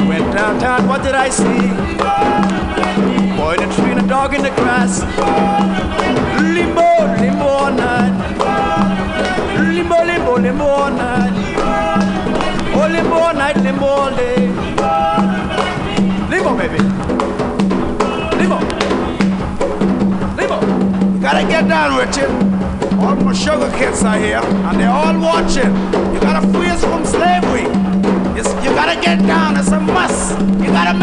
[0.09, 1.61] Went downtown, what did I see?
[3.37, 5.01] Boy in a tree and a dog in the grass.
[6.41, 6.89] Limbo,
[7.21, 8.15] limbo all night.
[9.75, 11.35] Limbo, limbo, limbo all night.
[12.79, 14.47] Oh, limbo all night, limbo all day.
[16.31, 17.46] Limbo, baby.
[21.27, 22.31] Gotta get down, Richard.
[23.03, 25.75] All my sugar kids are here, and they're all watching.
[26.15, 27.67] You gotta free us from slavery.
[28.39, 29.57] It's, you gotta get down.
[29.57, 30.39] It's a must.
[30.63, 30.97] You gotta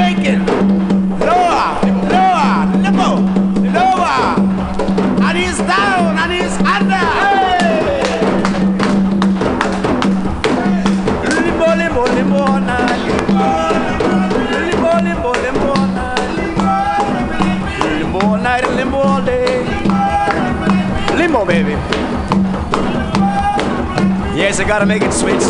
[24.63, 25.43] I gotta make it sweet.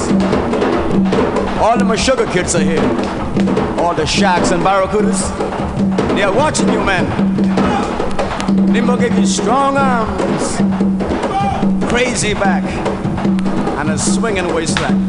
[1.61, 2.81] All my sugar kids are here.
[3.80, 5.30] All the sharks and barracudas.
[6.15, 7.06] They are watching you, man.
[8.73, 10.57] Limbo gave you strong arms,
[11.91, 12.64] crazy back,
[13.77, 15.07] and a swinging waistline.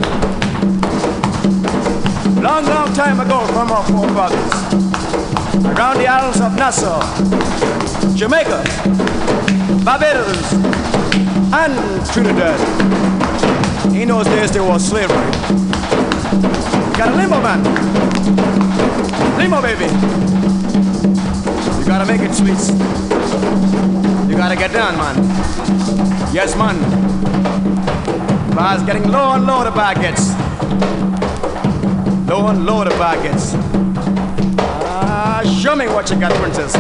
[2.43, 4.53] Long, long time ago from our forefathers,
[5.65, 7.01] around the islands of Nassau,
[8.15, 8.63] Jamaica,
[9.83, 10.53] Barbados,
[11.55, 13.24] and Trinidad.
[14.05, 15.17] In those days there was slavery.
[15.17, 17.65] You got a limbo, man.
[19.39, 19.87] Limbo, baby.
[21.79, 22.61] You gotta make it sweet.
[24.29, 25.17] You gotta get down, man.
[26.35, 26.77] Yes, man.
[28.55, 30.35] Bar's getting low and low, the bar gets.
[32.29, 33.55] Low and low, the bar gets.
[34.85, 36.75] Ah, show me what you got, princess.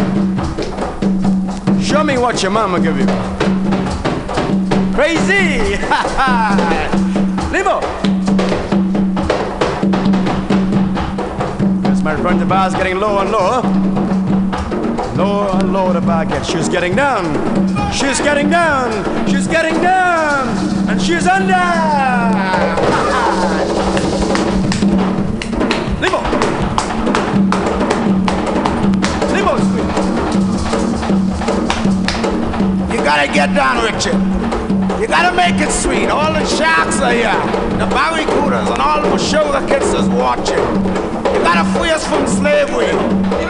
[1.82, 3.06] Show me what your mama give you.
[4.94, 5.78] Crazy!
[7.54, 7.80] Limo!
[11.84, 13.62] Yes, my friend, the bar's getting lower and lower.
[15.14, 16.48] Lower and lower the bar gets.
[16.50, 17.22] She's getting down.
[17.92, 18.90] She's getting down.
[19.28, 20.48] She's getting down.
[20.88, 21.54] And she's under.
[26.02, 26.20] Limo!
[29.32, 29.86] Limo, sweet.
[32.92, 34.33] You gotta get down, Richard.
[35.14, 36.08] Gotta make it sweet.
[36.08, 37.38] All the sharks are here.
[37.78, 40.58] The barracudas and all the show the kids is watching.
[40.58, 42.90] You gotta free us from slavery.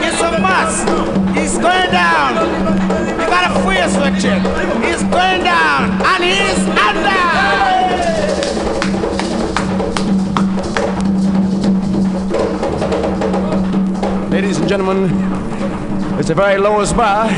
[0.04, 0.86] It's a must.
[1.34, 2.34] He's going down.
[3.08, 4.42] You gotta free us, Richard.
[4.84, 6.02] He's going down.
[6.04, 7.24] And he's under.
[14.30, 15.08] Ladies and gentlemen,
[16.18, 17.28] it's the very lowest bar.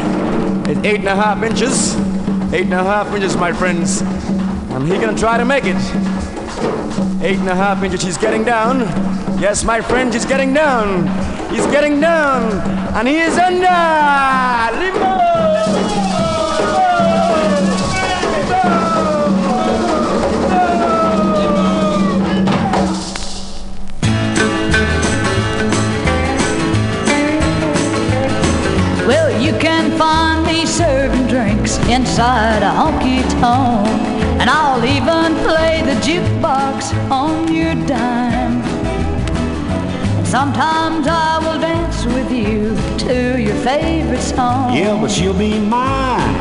[0.69, 2.06] It's eight and a half inches.
[2.52, 4.02] Eight and a half inches, my friends.
[4.70, 5.77] And he gonna try to make it.
[7.23, 8.81] Eight and a half inches, he's getting down.
[9.40, 11.06] Yes, my friend, he's getting down.
[11.51, 12.52] He's getting down.
[12.94, 13.66] And he is under.
[14.78, 15.16] Limbo!
[29.06, 30.26] Well, you can find
[30.77, 33.89] serving drinks inside a honky tonk,
[34.39, 38.62] and I'll even play the jukebox on your dime.
[40.27, 42.77] Sometimes I will dance with you
[43.07, 44.77] to your favorite song.
[44.77, 46.36] Yeah, but she'll be mine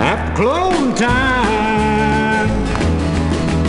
[0.00, 2.48] at closing time.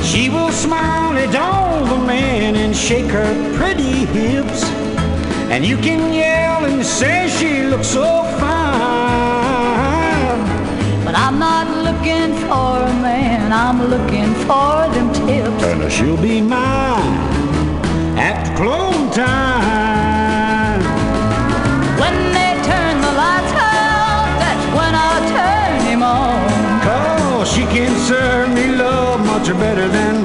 [0.03, 4.63] She will smile at all the men and shake her pretty hips.
[5.51, 8.38] And you can yell and say she looks so.
[11.09, 15.63] But I'm not looking for a man, I'm looking for them tips.
[15.63, 17.17] And she'll be mine
[18.15, 20.81] at closing time.
[21.97, 26.81] When they turn the lights out, that's when I turn him on.
[26.83, 30.18] Cause she can serve me love much better than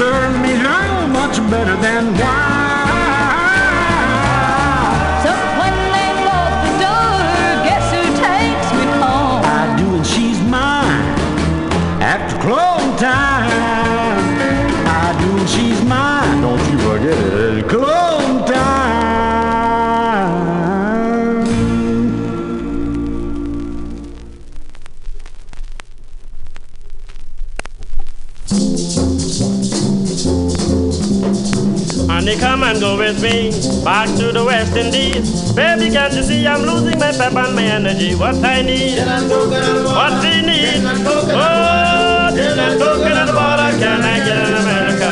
[0.00, 0.39] She
[33.20, 33.50] me
[33.84, 35.52] back to the West Indies.
[35.52, 38.14] Baby, can't you see I'm losing my pep and my energy?
[38.14, 38.98] What I need,
[39.84, 40.80] what we need.
[40.84, 45.10] Oh, gin and coconut water, can I get in America?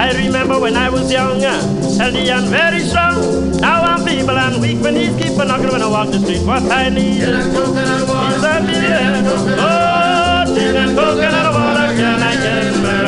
[0.00, 1.54] I remember when I was younger,
[1.98, 3.60] healthy and very strong.
[3.60, 6.42] Now I'm feeble and weak when he's keep on knocking when I walk the street.
[6.44, 9.24] What I need, is a million.
[9.58, 13.03] Oh, gin and coconut water, can I get in America?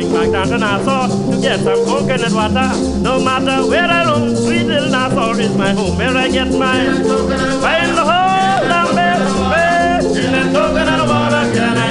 [0.00, 3.00] Going back down to Nassau to get some coconut water.
[3.02, 5.98] No matter where I roam, sweet little Nassau is my home.
[5.98, 7.04] Where I get mine,
[7.60, 9.20] find the whole there.
[9.50, 10.00] Where
[10.54, 11.89] coconut water can I?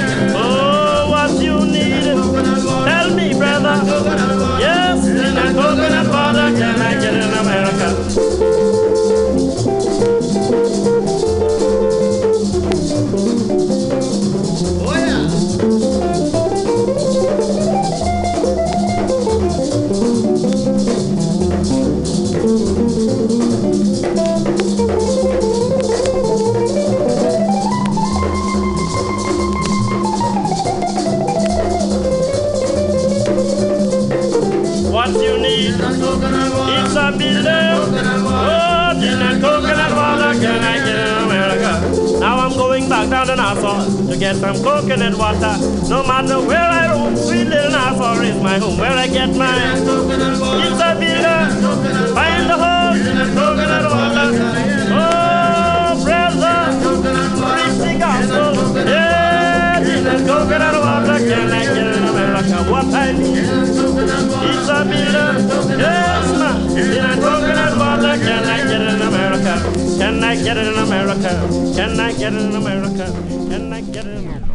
[43.09, 45.57] Down to Nassau to get some coconut water.
[45.89, 48.77] No matter where I roam, sweet little Nassau is my home.
[48.77, 51.49] Where I get my Isabella,
[52.13, 54.29] find the hole in the coconut water.
[54.93, 56.57] Oh, brother,
[57.49, 58.53] preach the gospel.
[58.85, 63.49] Yeah, the coconut water, can I get in America what I need?
[64.53, 65.25] Isabella,
[65.77, 69.28] yes, ma, in the coconut water, can I get in America?
[69.49, 71.31] Can I get it in America?
[71.75, 73.11] Can I get it in America?
[73.49, 74.48] Can I get it in America?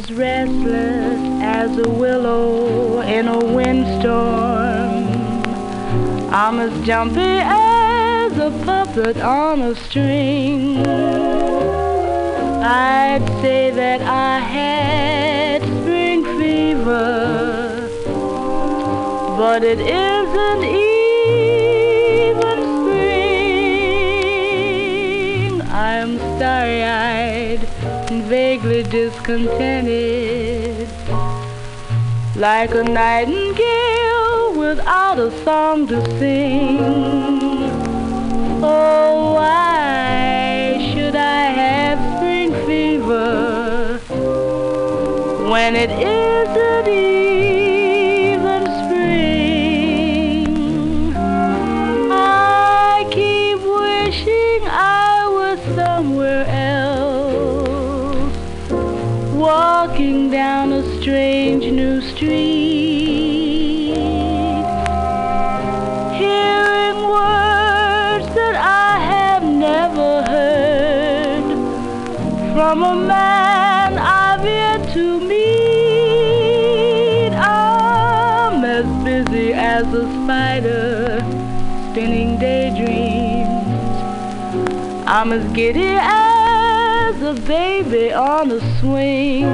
[0.00, 5.04] As restless as a willow in a windstorm.
[6.32, 10.86] I'm as jumpy as a puppet on a string,
[12.64, 17.90] I'd say that I had spring fever.
[19.36, 20.89] But it isn't even
[28.30, 30.88] vaguely discontented
[32.36, 36.78] like a nightingale without a song to sing.
[38.62, 43.98] Oh, why should I have spring fever
[45.50, 46.69] when it isn't
[85.12, 89.44] I'm as giddy as a baby on a swing.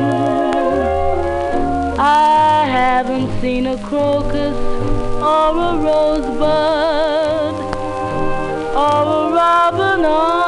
[1.98, 4.54] I haven't seen a crocus
[5.18, 7.54] or a rosebud
[8.84, 10.45] or a robin on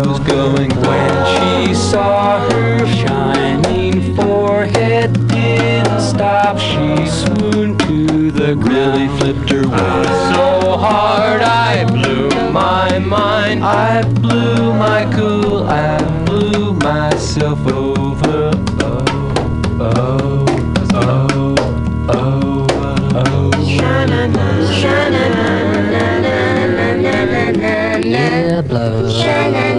[0.00, 0.08] would.
[0.08, 6.58] Was going when she saw her shining forehead didn't stop.
[6.58, 8.68] She swooned to the ground.
[8.68, 10.04] Really flipped her way.
[10.34, 13.64] So hard I blew my mind.
[13.64, 15.64] I blew my cool.
[15.64, 18.50] I blew myself over.
[18.80, 19.04] Oh,
[19.80, 20.46] oh,
[20.94, 21.56] oh,
[22.08, 22.66] oh,
[23.14, 23.50] oh.
[28.04, 29.02] Let it blow.
[29.02, 29.77] Let it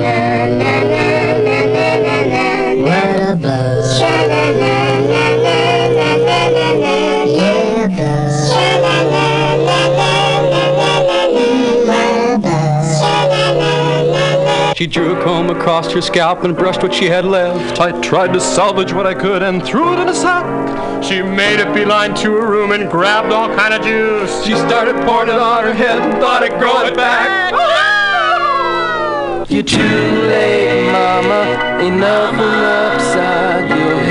[14.90, 17.80] drew a comb across her scalp and brushed what she had left.
[17.80, 21.04] I tried to salvage what I could and threw it in a sack.
[21.04, 24.44] She made a beeline to her room and grabbed all kind of juice.
[24.44, 27.54] She started pouring it on her head and thought it'd grow it back.
[29.50, 31.84] You're too late, mama.
[31.84, 34.09] Enough and upside your head.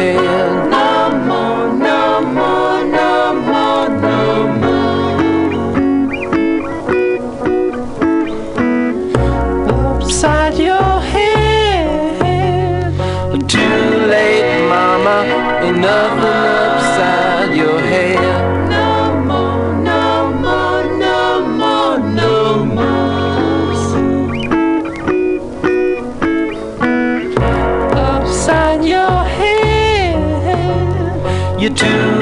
[31.81, 32.18] You're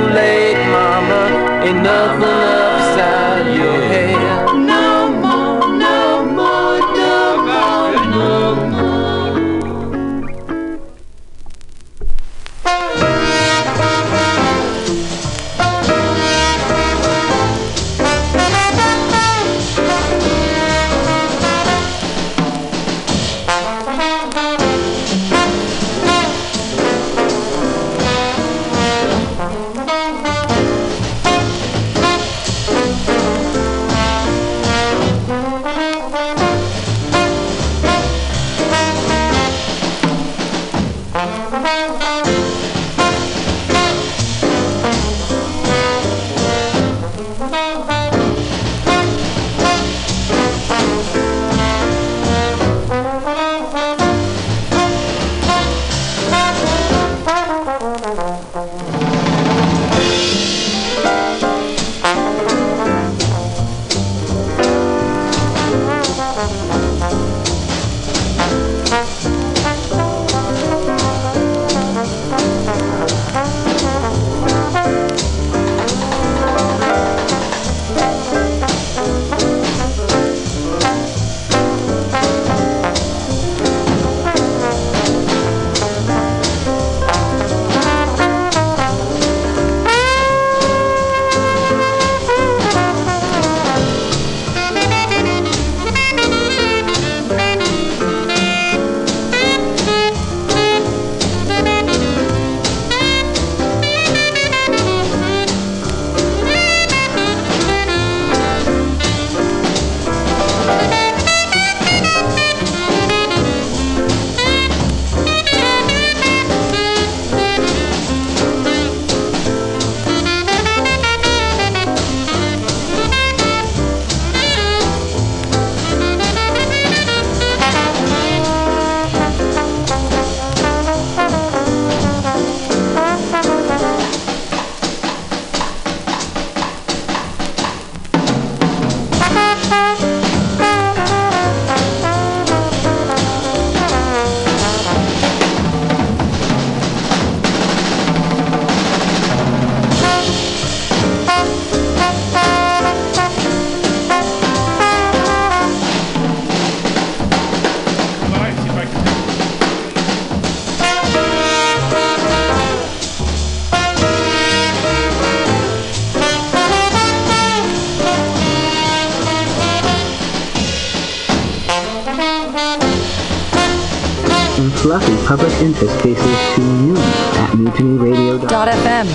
[174.86, 176.96] fluffy public interest pieces to noon
[177.42, 179.06] at mutinyradio.fm.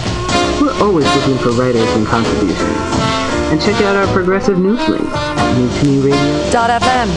[0.60, 2.76] We're always looking for writers and contributions.
[3.48, 7.07] And check out our progressive news links at mutinyradio.fm.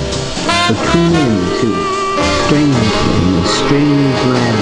[0.68, 1.68] So tune in to
[2.47, 2.90] Strangely
[3.26, 4.60] in Strange Land,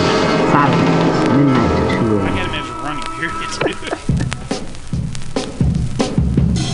[0.56, 1.71] Saturdays, midnight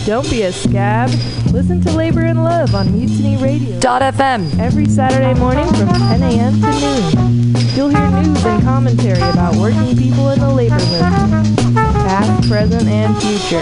[0.09, 1.11] Don't be a scab.
[1.53, 3.79] Listen to Labor and Love on Mutiny Radio.
[3.79, 4.57] Dot FM.
[4.57, 6.59] Every Saturday morning from 10 a.m.
[6.59, 7.55] to noon.
[7.75, 13.15] You'll hear news and commentary about working people in the labor movement, past, present, and
[13.21, 13.61] future.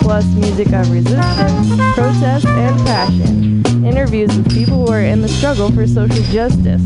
[0.00, 3.84] Plus music of resistance, protest, and passion.
[3.84, 6.80] Interviews with people who are in the struggle for social justice.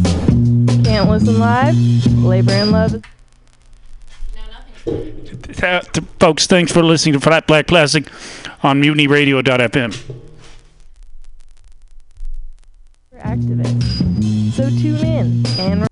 [0.82, 1.76] Can't listen live?
[2.16, 3.00] Labor and Love
[6.18, 8.08] folks, thanks for listening to Flat Black Plastic
[8.62, 9.92] on mutinyradio.fm.
[14.52, 15.91] So tune in and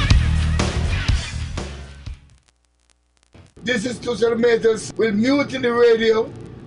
[3.63, 6.23] This is Tushar Matters with Mutiny Radio.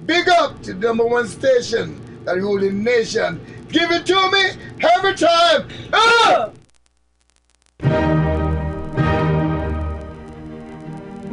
[0.07, 3.45] Big up to the number one station that the nation.
[3.69, 4.51] Give it to me
[4.81, 5.69] every time.
[5.93, 6.53] Ah!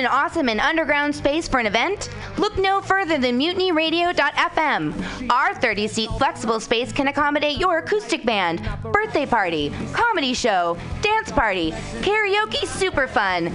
[0.00, 2.08] An awesome and underground space for an event?
[2.38, 5.30] Look no further than mutinyradio.fm.
[5.30, 11.30] Our 30 seat flexible space can accommodate your acoustic band, birthday party, comedy show, dance
[11.30, 13.54] party, karaoke super fun,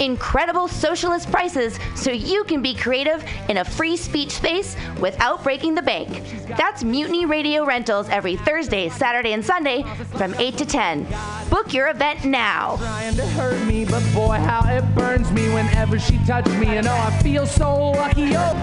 [0.00, 5.74] Incredible socialist prices so you can be creative in a free speech space without breaking
[5.74, 6.22] the bank.
[6.56, 9.84] That's Mutiny Radio Rentals every Thursday, Saturday, and Sunday
[10.16, 11.06] from 8 to 10.
[11.50, 12.76] Book your event now.
[12.76, 16.76] trying to hurt me, but boy, how it burns me whenever she touches me.
[16.76, 18.32] And oh, I feel so lucky.
[18.36, 18.54] Oh,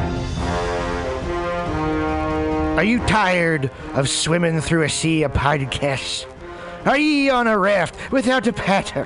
[2.77, 6.25] Are you tired of swimming through a sea of podcasts?
[6.85, 9.05] Are ye on a raft without a paddle?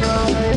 [0.00, 0.49] The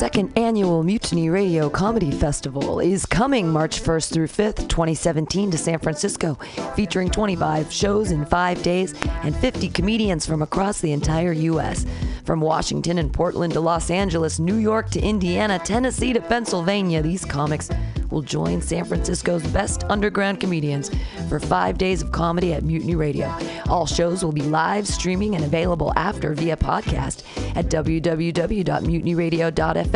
[0.00, 5.78] second annual Mutiny Radio Comedy Festival is coming March 1st through 5th, 2017, to San
[5.78, 6.36] Francisco,
[6.74, 8.94] featuring 25 shows in five days
[9.24, 11.84] and 50 comedians from across the entire U.S.
[12.24, 17.26] From Washington and Portland to Los Angeles, New York to Indiana, Tennessee to Pennsylvania, these
[17.26, 17.68] comics
[18.10, 20.90] will join San Francisco's best underground comedians
[21.28, 23.32] for five days of comedy at Mutiny Radio.
[23.68, 27.22] All shows will be live streaming and available after via podcast
[27.56, 29.89] at www.mutinyradio.fm.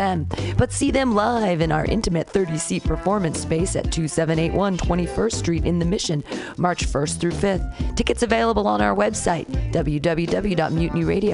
[0.56, 5.64] But see them live in our intimate 30 seat performance space at 2781 21st Street
[5.64, 6.24] in the Mission,
[6.56, 7.96] March 1st through 5th.
[7.96, 11.14] Tickets available on our website, www.mutinyradio.fm.